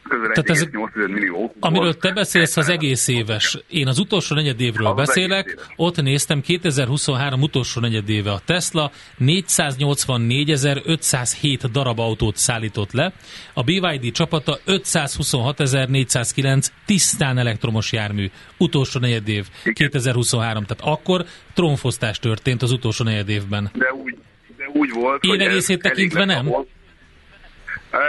közel 0.09 0.31
Tehát 0.33 0.51
ez, 0.51 0.67
millió. 1.09 1.55
Amiről 1.61 1.97
te 1.97 2.13
beszélsz, 2.13 2.57
az 2.57 2.69
egész 2.69 3.09
éves. 3.09 3.59
Én 3.69 3.87
az 3.87 3.99
utolsó 3.99 4.35
negyedévről 4.35 4.87
az 4.87 4.95
beszélek, 4.95 5.55
az 5.57 5.65
ott 5.77 6.03
néztem 6.03 6.41
2023 6.41 7.43
utolsó 7.43 7.81
negyedéve 7.81 8.33
a 8.33 8.41
Tesla 8.45 8.91
484.507 9.21 11.69
darab 11.73 11.99
autót 11.99 12.37
szállított 12.37 12.93
le, 12.93 13.13
a 13.55 13.63
BYD 13.63 14.13
csapata 14.13 14.59
526.409 14.67 16.67
tisztán 16.87 17.39
elektromos 17.39 17.93
jármű 17.93 18.31
utolsó 18.59 19.01
negyedév 19.01 19.47
2023. 19.73 20.65
Tehát 20.65 20.97
akkor 20.97 21.25
trónfosztás 21.55 22.19
történt 22.19 22.63
az 22.63 22.73
utolsó 22.73 23.05
negyedévben. 23.05 23.71
De 23.75 23.93
úgy, 23.93 24.17
de 24.57 24.69
úgy 24.73 24.91
volt, 24.93 25.25
Évegészét 25.25 25.83
tekintve 25.83 26.25
nem? 26.25 26.47
Volt 26.47 26.69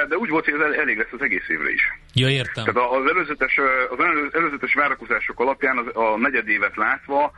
de 0.10 0.17
úgy 0.17 0.30
volt, 0.30 0.45
hogy 0.45 0.54
ez 0.54 0.71
elég 0.71 0.97
lesz 0.97 1.12
az 1.12 1.21
egész 1.21 1.47
évre 1.50 1.69
is. 1.69 1.93
Ja, 2.13 2.30
értem. 2.30 2.65
Tehát 2.65 2.91
az 2.91 3.10
előzetes, 3.10 3.60
az 3.89 4.34
előzetes 4.34 4.73
várakozások 4.73 5.39
alapján 5.39 5.78
az, 5.78 5.86
a 5.93 6.17
negyedévet 6.17 6.76
látva, 6.76 7.32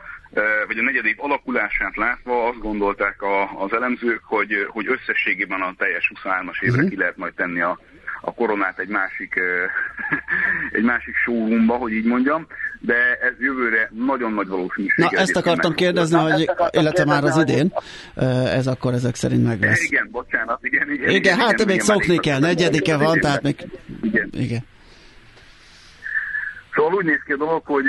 vagy 0.66 0.78
a 0.78 0.82
negyedév 0.82 1.16
alakulását 1.18 1.96
látva 1.96 2.48
azt 2.48 2.58
gondolták 2.58 3.22
a, 3.22 3.62
az 3.62 3.72
elemzők, 3.72 4.20
hogy, 4.24 4.66
hogy 4.68 4.86
összességében 4.88 5.60
a 5.60 5.74
teljes 5.78 6.12
23-as 6.14 6.62
évre 6.62 6.76
uh-huh. 6.76 6.90
ki 6.90 6.96
lehet 6.96 7.16
majd 7.16 7.34
tenni 7.34 7.60
a, 7.60 7.78
a 8.20 8.34
koronát 8.34 8.78
egy 8.78 8.88
másik, 8.88 9.40
egy 10.78 10.82
másik 10.82 11.16
showroomba, 11.16 11.76
hogy 11.76 11.92
így 11.92 12.04
mondjam, 12.04 12.46
de 12.80 13.18
ez 13.20 13.32
jövőre 13.38 13.90
nagyon 13.92 14.32
nagy 14.32 14.48
valószínűség. 14.48 15.04
Na, 15.04 15.20
ezt 15.20 15.36
akartam 15.36 15.74
kérdezni, 15.74 16.16
Na, 16.16 16.32
hogy, 16.32 16.50
illetve 16.70 17.04
már 17.04 17.24
az 17.24 17.36
idén, 17.36 17.72
ez 18.44 18.66
akkor 18.66 18.92
ezek 18.92 19.14
szerint 19.14 19.44
meg 19.44 19.60
lesz. 19.62 19.84
Igen, 19.84 20.08
bocsánat, 20.10 20.58
igen, 20.62 20.90
igen. 20.92 21.08
Igen, 21.08 21.14
igen 21.14 21.38
hát 21.38 21.52
igen, 21.52 21.66
még 21.66 21.80
szokni 21.80 22.18
kell, 22.18 22.38
negyedike 22.38 22.96
van, 22.96 23.20
tehát 23.20 23.42
még... 23.42 23.56
Igen. 24.02 24.30
igen. 24.32 24.64
Szóval 26.74 26.94
úgy 26.94 27.04
néz 27.04 27.20
ki 27.26 27.32
a 27.32 27.36
dolog, 27.36 27.62
hogy, 27.64 27.84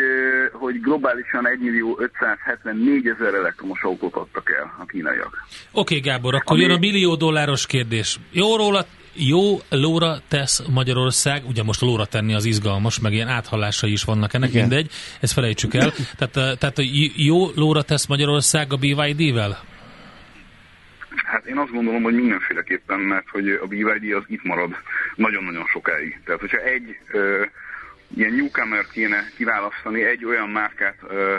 hogy 0.51 0.81
globálisan 0.81 1.47
1 1.47 1.59
millió 1.59 1.97
574 1.99 3.07
ezer 3.07 3.33
elektromos 3.33 3.83
autót 3.83 4.15
adtak 4.15 4.51
el 4.59 4.75
a 4.79 4.85
kínaiak. 4.85 5.37
Oké, 5.71 5.97
okay, 5.97 5.99
Gábor, 5.99 6.35
akkor 6.35 6.55
Ami... 6.55 6.61
jön 6.61 6.71
a 6.71 6.77
millió 6.77 7.15
dolláros 7.15 7.65
kérdés. 7.65 8.19
Jó 8.31 8.55
róla 8.55 8.85
jó 9.13 9.59
lóra 9.69 10.17
tesz 10.27 10.61
Magyarország, 10.69 11.43
ugye 11.47 11.63
most 11.63 11.81
lóra 11.81 12.05
tenni 12.05 12.33
az 12.33 12.45
izgalmas, 12.45 12.99
meg 12.99 13.13
ilyen 13.13 13.27
áthallásai 13.27 13.91
is 13.91 14.03
vannak 14.03 14.33
ennek, 14.33 14.49
Igen. 14.49 14.61
mindegy, 14.61 14.91
ezt 15.19 15.33
felejtsük 15.33 15.73
el. 15.73 15.91
Tehát, 16.17 16.37
eh, 16.37 16.57
tehát 16.57 16.75
jó 17.15 17.49
lóra 17.55 17.81
tesz 17.81 18.05
Magyarország 18.05 18.73
a 18.73 18.75
BYD-vel? 18.75 19.63
Hát 21.15 21.45
én 21.45 21.57
azt 21.57 21.71
gondolom, 21.71 22.03
hogy 22.03 22.13
mindenféleképpen, 22.13 22.99
mert 22.99 23.29
hogy 23.29 23.49
a 23.49 23.67
BYD 23.67 24.13
az 24.13 24.23
itt 24.27 24.43
marad 24.43 24.75
nagyon-nagyon 25.15 25.65
sokáig. 25.65 26.19
Tehát, 26.25 26.39
hogyha 26.39 26.57
egy 26.57 26.97
ö, 27.11 27.43
ilyen 28.15 28.33
newcomer 28.33 28.85
kéne 28.93 29.29
kiválasztani, 29.37 30.03
egy 30.03 30.25
olyan 30.25 30.49
márkát, 30.49 30.95
ö, 31.07 31.37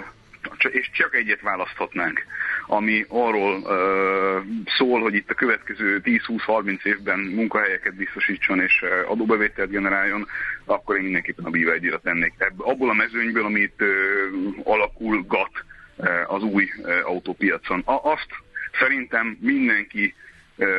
és 0.70 0.90
csak 0.92 1.14
egyet 1.14 1.40
választhatnánk, 1.40 2.24
ami 2.66 3.04
arról 3.08 3.56
uh, 3.56 4.44
szól, 4.76 5.00
hogy 5.00 5.14
itt 5.14 5.30
a 5.30 5.34
következő 5.34 6.00
10-20-30 6.04 6.84
évben 6.84 7.18
munkahelyeket 7.18 7.94
biztosítson 7.94 8.60
és 8.60 8.84
adóbevételt 9.06 9.70
generáljon, 9.70 10.26
akkor 10.64 10.96
én 10.96 11.02
mindenképpen 11.02 11.44
a 11.44 11.50
BYD-ra 11.50 11.98
tennék. 11.98 12.32
Ebből, 12.38 12.66
abból 12.66 12.90
a 12.90 12.94
mezőnyből, 12.94 13.44
amit 13.44 13.74
uh, 13.80 13.88
alakulgat 14.64 15.50
uh, 15.96 16.08
az 16.26 16.42
új 16.42 16.70
uh, 16.76 16.90
autópiacon. 17.04 17.80
A, 17.84 18.10
azt 18.10 18.30
szerintem 18.78 19.38
mindenki 19.40 20.14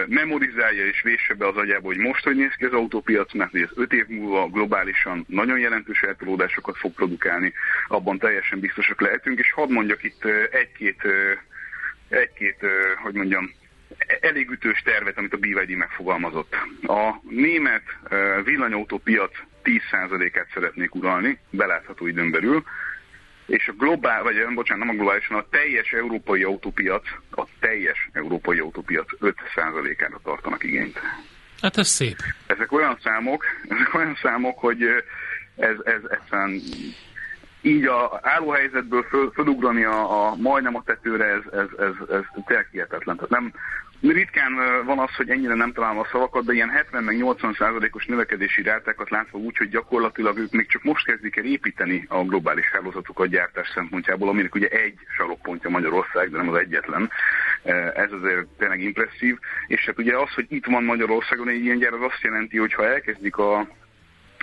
memorizálja 0.08 0.86
és 0.86 1.02
vésse 1.02 1.34
be 1.34 1.48
az 1.48 1.58
agyába, 1.58 1.86
hogy 1.86 1.98
most 1.98 2.24
hogy 2.24 2.36
néz 2.36 2.54
ki 2.58 2.66
az 2.66 2.74
autópiac, 2.74 3.34
mert 3.34 3.56
ez 3.56 3.70
5 3.76 3.94
év 3.94 4.08
múlva 4.08 4.48
globálisan 4.48 5.26
nagyon 5.28 5.60
jelentős 5.60 6.02
eltolódásokat 6.02 6.78
fog 6.78 6.94
produkálni, 6.94 7.54
abban 7.88 8.18
teljesen 8.18 8.60
biztosak 8.60 9.02
lehetünk, 9.02 9.40
és 9.40 9.52
hadd 9.52 9.72
mondjak 9.72 10.04
itt 10.04 10.26
egy-két 10.52 11.02
egy-két, 12.10 12.58
hogy 13.04 13.14
mondjam, 13.14 13.52
elég 14.20 14.50
ütős 14.50 14.82
tervet, 14.82 15.18
amit 15.18 15.34
a 15.34 15.38
BYD 15.38 15.70
megfogalmazott. 15.70 16.56
A 16.82 17.16
német 17.30 17.84
villanyautópiac 18.44 19.32
10%-át 19.64 20.48
szeretnék 20.54 20.96
uralni, 20.96 21.38
belátható 21.50 22.08
időn 22.08 22.32
belül, 22.32 22.64
és 23.46 23.68
a 23.68 23.74
globál, 23.78 24.24
vagy 24.24 24.36
bocsánat, 24.54 24.86
nem 24.86 24.96
a 24.96 24.98
globálisan, 24.98 25.38
a 25.38 25.46
teljes 25.50 25.92
európai 25.92 26.44
autópiac, 26.44 27.08
a 27.32 27.44
teljes 27.60 28.10
európai 28.12 28.60
autópiac 28.60 29.08
5%-ára 29.20 30.20
tartanak 30.24 30.64
igényt. 30.64 31.00
Hát 31.62 31.78
ez 31.78 31.88
szép. 31.88 32.18
Ezek 32.48 32.72
olyan 32.72 32.98
számok, 33.04 33.46
ezek 33.76 33.94
olyan 33.94 34.18
számok, 34.22 34.60
hogy 34.60 34.84
ez, 35.56 35.76
ez 35.84 36.02
egyszerűen 36.10 36.62
így 37.62 37.86
a 37.86 38.20
állóhelyzetből 38.22 39.04
föl, 39.04 39.32
fölugrani 39.34 39.84
a, 39.84 40.28
a 40.28 40.36
majdnem 40.36 40.76
a 40.76 40.84
tetőre, 40.86 41.26
ez, 41.26 41.42
ez, 41.52 41.68
ez, 41.80 42.10
ez 42.10 42.44
tényleg 42.46 42.68
hihetetlen. 42.72 43.16
Tehát 43.16 43.32
nem, 43.32 43.54
ritkán 44.12 44.54
van 44.86 45.00
az, 45.00 45.16
hogy 45.16 45.30
ennyire 45.30 45.54
nem 45.54 45.74
találom 45.74 45.98
a 46.00 46.08
szavakat, 46.12 46.46
de 46.46 46.54
ilyen 46.54 46.70
70 46.70 47.04
meg 47.04 47.18
80 47.18 47.54
százalékos 47.54 48.06
növekedési 48.06 48.62
rátákat 48.62 49.10
látva 49.10 49.38
úgy, 49.38 49.58
hogy 49.58 49.70
gyakorlatilag 49.70 50.38
ők 50.38 50.52
még 50.52 50.68
csak 50.68 50.84
most 50.84 51.06
kezdik 51.06 51.36
el 51.36 51.46
építeni 51.46 52.06
a 52.08 52.24
globális 52.24 52.66
hálózatukat 52.72 53.28
gyártás 53.28 53.72
szempontjából, 53.74 54.30
aminek 54.30 54.56
ugye 54.56 54.68
egy 54.68 54.98
sarokpontja 55.18 55.70
Magyarország, 55.70 56.30
de 56.30 56.38
nem 56.38 56.50
az 56.50 56.56
egyetlen. 56.56 57.10
Ez 57.96 58.12
azért 58.12 58.46
tényleg 58.58 58.82
impresszív. 58.82 59.38
És 59.68 59.86
hát 59.86 59.98
ugye 59.98 60.18
az, 60.18 60.34
hogy 60.34 60.46
itt 60.50 60.66
van 60.66 60.84
Magyarországon 60.84 61.48
egy 61.48 61.64
ilyen 61.64 61.78
gyár, 61.78 61.94
az 61.94 62.02
azt 62.02 62.22
jelenti, 62.22 62.58
hogy 62.58 62.74
ha 62.74 62.88
elkezdik 62.88 63.38
a 63.38 63.68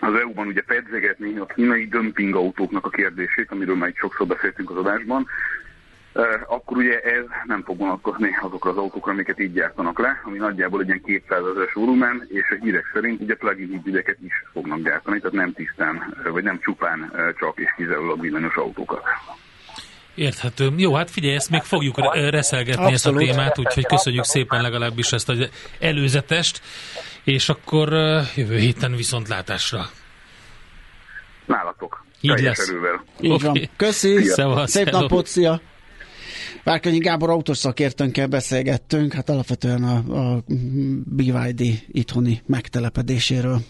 az 0.03 0.15
EU-ban 0.15 0.47
ugye 0.47 0.63
pedzegetni 0.63 1.39
a 1.39 1.47
kínai 1.47 1.87
dömping 1.87 2.35
autóknak 2.35 2.87
a 2.87 2.91
kérdését, 2.91 3.51
amiről 3.51 3.77
már 3.77 3.93
sokszor 3.95 4.27
beszéltünk 4.27 4.71
az 4.71 4.77
adásban, 4.77 5.27
akkor 6.47 6.77
ugye 6.77 7.01
ez 7.01 7.25
nem 7.47 7.63
fog 7.63 7.79
vonatkozni 7.79 8.31
azokra 8.43 8.71
az 8.71 8.77
autókra, 8.77 9.13
amiket 9.13 9.41
így 9.41 9.53
gyártanak 9.53 9.99
le, 9.99 10.21
ami 10.25 10.39
nagyjából 10.39 10.81
egy 10.81 10.87
ilyen 10.87 11.03
200 11.05 11.43
ezeres 11.51 11.73
volumen, 11.73 12.27
és 12.29 12.51
a 12.51 12.65
hírek 12.65 12.91
szerint 12.93 13.21
ugye 13.21 13.35
plug-in 13.35 13.69
hibrideket 13.69 14.17
is 14.25 14.33
fognak 14.53 14.83
gyártani, 14.83 15.19
tehát 15.19 15.37
nem 15.37 15.53
tisztán, 15.53 16.17
vagy 16.33 16.43
nem 16.43 16.59
csupán 16.61 17.13
csak 17.39 17.59
és 17.59 17.73
kizárólag 17.77 18.21
villanyos 18.21 18.55
autókat. 18.55 19.03
Érthető. 20.15 20.69
Jó, 20.77 20.95
hát 20.95 21.11
figyelj, 21.11 21.35
ezt 21.35 21.51
még 21.51 21.63
fogjuk 21.63 22.15
reszelgetni 22.15 22.85
Abszolút. 22.85 23.21
ezt 23.21 23.31
a 23.31 23.35
témát, 23.35 23.59
úgyhogy 23.59 23.87
köszönjük 23.87 24.25
szépen 24.25 24.63
legalábbis 24.63 25.13
ezt 25.13 25.29
az 25.29 25.49
előzetest, 25.81 26.61
és 27.25 27.49
akkor 27.49 27.89
jövő 28.37 28.57
héten 28.57 28.97
viszontlátásra. 28.97 29.81
Nálatok. 31.47 32.05
Így 32.21 32.41
lesz. 32.41 32.69
Erővel. 32.69 33.05
Így 33.21 33.33
okay. 33.33 33.47
van. 33.47 33.69
Köszi, 33.77 34.23
Szevasz, 34.25 34.71
szép 34.71 34.91
napot, 34.91 35.27
szia! 35.27 35.61
Várkanyi 36.65 36.99
Gábor 36.99 37.31
autószakértőnkkel 37.31 38.27
beszélgettünk, 38.27 39.13
hát 39.13 39.29
alapvetően 39.29 39.83
a, 39.83 40.19
a 40.19 40.45
BYD 41.05 41.63
itthoni 41.89 42.43
megtelepedéséről. 42.47 43.61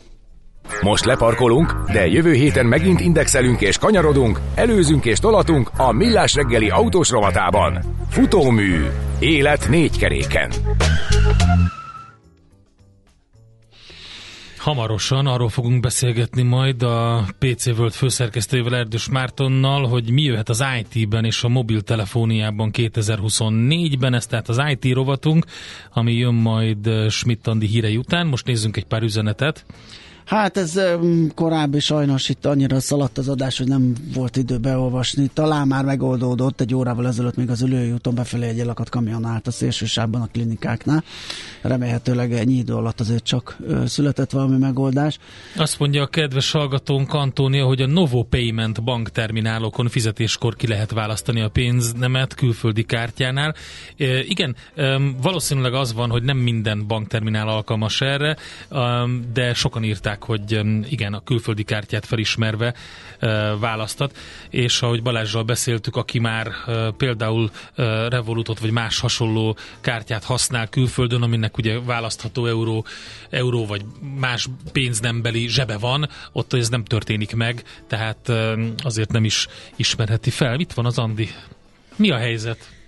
Most 0.80 1.04
leparkolunk, 1.04 1.90
de 1.92 2.06
jövő 2.06 2.32
héten 2.32 2.66
megint 2.66 3.00
indexelünk 3.00 3.60
és 3.60 3.78
kanyarodunk, 3.78 4.40
előzünk 4.54 5.04
és 5.04 5.18
tolatunk 5.18 5.70
a 5.76 5.92
Millás 5.92 6.34
reggeli 6.34 6.68
autós 6.68 7.10
rovatában. 7.10 7.84
Futómű. 8.08 8.86
Élet 9.18 9.68
négy 9.68 9.98
keréken. 9.98 10.50
Hamarosan 14.60 15.26
arról 15.26 15.48
fogunk 15.48 15.80
beszélgetni 15.80 16.42
majd 16.42 16.82
a 16.82 17.24
PC 17.38 17.66
World 17.66 17.92
főszerkesztőjével 17.92 18.76
Erdős 18.76 19.08
Mártonnal, 19.08 19.86
hogy 19.86 20.10
mi 20.10 20.22
jöhet 20.22 20.48
az 20.48 20.64
IT-ben 20.78 21.24
és 21.24 21.44
a 21.44 21.48
mobiltelefóniában 21.48 22.70
2024-ben, 22.72 24.14
ez 24.14 24.26
tehát 24.26 24.48
az 24.48 24.62
IT 24.68 24.92
rovatunk, 24.94 25.44
ami 25.92 26.12
jön 26.12 26.34
majd 26.34 26.88
Schmidt-Andi 27.08 27.66
hírei 27.66 27.96
után. 27.96 28.26
Most 28.26 28.46
nézzünk 28.46 28.76
egy 28.76 28.84
pár 28.84 29.02
üzenetet. 29.02 29.64
Hát 30.30 30.56
ez 30.56 30.80
korábbi 31.34 31.80
sajnos 31.80 32.28
itt 32.28 32.46
annyira 32.46 32.80
szaladt 32.80 33.18
az 33.18 33.28
adás, 33.28 33.58
hogy 33.58 33.68
nem 33.68 33.94
volt 34.14 34.36
idő 34.36 34.58
beolvasni. 34.58 35.30
Talán 35.34 35.66
már 35.66 35.84
megoldódott 35.84 36.60
egy 36.60 36.74
órával 36.74 37.06
ezelőtt 37.06 37.36
még 37.36 37.50
az 37.50 37.62
ülői 37.62 37.92
úton 37.92 38.14
befelé 38.14 38.48
egy 38.48 38.60
elakat 38.60 38.88
kamion 38.88 39.24
állt 39.24 39.46
a 39.46 39.50
szélsősában 39.50 40.20
a 40.20 40.28
klinikáknál. 40.32 41.04
Remélhetőleg 41.62 42.32
ennyi 42.32 42.54
idő 42.54 42.74
alatt 42.74 43.00
azért 43.00 43.24
csak 43.24 43.56
született 43.86 44.30
valami 44.30 44.56
megoldás. 44.56 45.18
Azt 45.56 45.78
mondja 45.78 46.02
a 46.02 46.06
kedves 46.06 46.50
hallgatónk 46.50 47.12
Antónia, 47.12 47.64
hogy 47.64 47.80
a 47.80 47.86
Novo 47.86 48.22
Payment 48.22 48.84
bankterminálokon 48.84 49.88
fizetéskor 49.88 50.56
ki 50.56 50.66
lehet 50.66 50.90
választani 50.90 51.40
a 51.40 51.48
pénznemet 51.48 52.34
külföldi 52.34 52.82
kártyánál. 52.82 53.54
E, 53.96 54.22
igen, 54.22 54.56
valószínűleg 55.22 55.74
az 55.74 55.92
van, 55.94 56.10
hogy 56.10 56.22
nem 56.22 56.36
minden 56.36 56.86
bankterminál 56.86 57.48
alkalmas 57.48 58.00
erre, 58.00 58.36
de 59.32 59.54
sokan 59.54 59.84
írták 59.84 60.18
mondták, 60.26 60.58
hogy 60.60 60.92
igen, 60.92 61.14
a 61.14 61.22
külföldi 61.22 61.62
kártyát 61.62 62.06
felismerve 62.06 62.74
választat, 63.58 64.16
és 64.50 64.82
ahogy 64.82 65.02
Balázsral 65.02 65.42
beszéltük, 65.42 65.96
aki 65.96 66.18
már 66.18 66.52
például 66.96 67.50
Revolutot 68.08 68.58
vagy 68.58 68.70
más 68.70 68.98
hasonló 69.00 69.56
kártyát 69.80 70.24
használ 70.24 70.68
külföldön, 70.68 71.22
aminek 71.22 71.56
ugye 71.58 71.80
választható 71.80 72.46
euró, 72.46 72.84
euró 73.30 73.66
vagy 73.66 73.84
más 74.18 74.46
pénznembeli 74.72 75.48
zsebe 75.48 75.78
van, 75.78 76.08
ott 76.32 76.52
ez 76.52 76.68
nem 76.68 76.84
történik 76.84 77.34
meg, 77.34 77.62
tehát 77.86 78.28
azért 78.84 79.12
nem 79.12 79.24
is 79.24 79.46
ismerheti 79.76 80.30
fel. 80.30 80.56
Mit 80.56 80.74
van 80.74 80.86
az 80.86 80.98
Andi? 80.98 81.28
Mi 81.96 82.10
a 82.10 82.16
helyzet? 82.16 82.78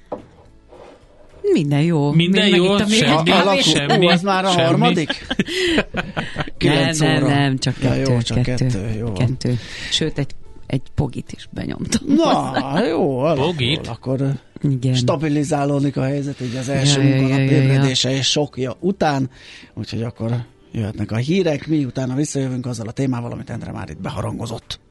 Minden 1.53 1.83
jó. 1.83 2.11
Minden 2.13 2.51
Még 2.51 2.55
jó, 2.55 2.77
semmi, 2.79 3.31
alakul, 3.31 3.61
semmi, 3.61 4.07
Ó, 4.07 4.09
az 4.09 4.23
már 4.23 4.45
a 4.45 4.51
semmi. 4.51 4.63
harmadik? 4.63 5.27
nem, 6.59 6.91
nem, 6.99 7.27
nem, 7.27 7.59
csak 7.59 7.75
Ja, 7.83 7.89
kettő. 7.89 8.13
jó, 8.13 8.21
csak 8.21 8.43
kettő, 8.43 8.67
kettő, 8.67 8.95
jó 8.99 9.13
kettő. 9.13 9.59
Sőt, 9.91 10.19
egy, 10.19 10.31
egy 10.67 10.83
pogit 10.95 11.33
is 11.37 11.49
benyomtam. 11.51 12.03
Na, 12.07 12.85
jó, 12.89 13.19
alakul, 13.19 13.45
Bogit? 13.45 13.87
akkor 13.87 14.33
Igen. 14.63 14.95
stabilizálódik 14.95 15.97
a 15.97 16.03
helyzet, 16.03 16.41
így 16.41 16.57
az 16.57 16.69
első 16.69 17.03
Ja, 17.03 17.09
ja, 17.09 17.15
munkanap 17.15 17.39
ja, 17.39 17.45
ja, 17.45 17.51
ja. 17.57 17.63
ébredése 17.63 18.11
és 18.17 18.31
sokja 18.31 18.77
után, 18.81 19.31
úgyhogy 19.75 20.03
akkor 20.03 20.31
jöhetnek 20.73 21.13
a 21.13 21.17
hírek, 21.17 21.67
mi 21.67 21.85
utána 21.85 22.15
visszajövünk 22.15 22.67
azzal 22.67 22.87
a 22.89 22.93
témával, 22.93 23.33
amit 23.33 23.51
Endre 23.51 23.73
már 23.73 23.91
itt 23.91 24.01
beharangozott. 24.01 24.81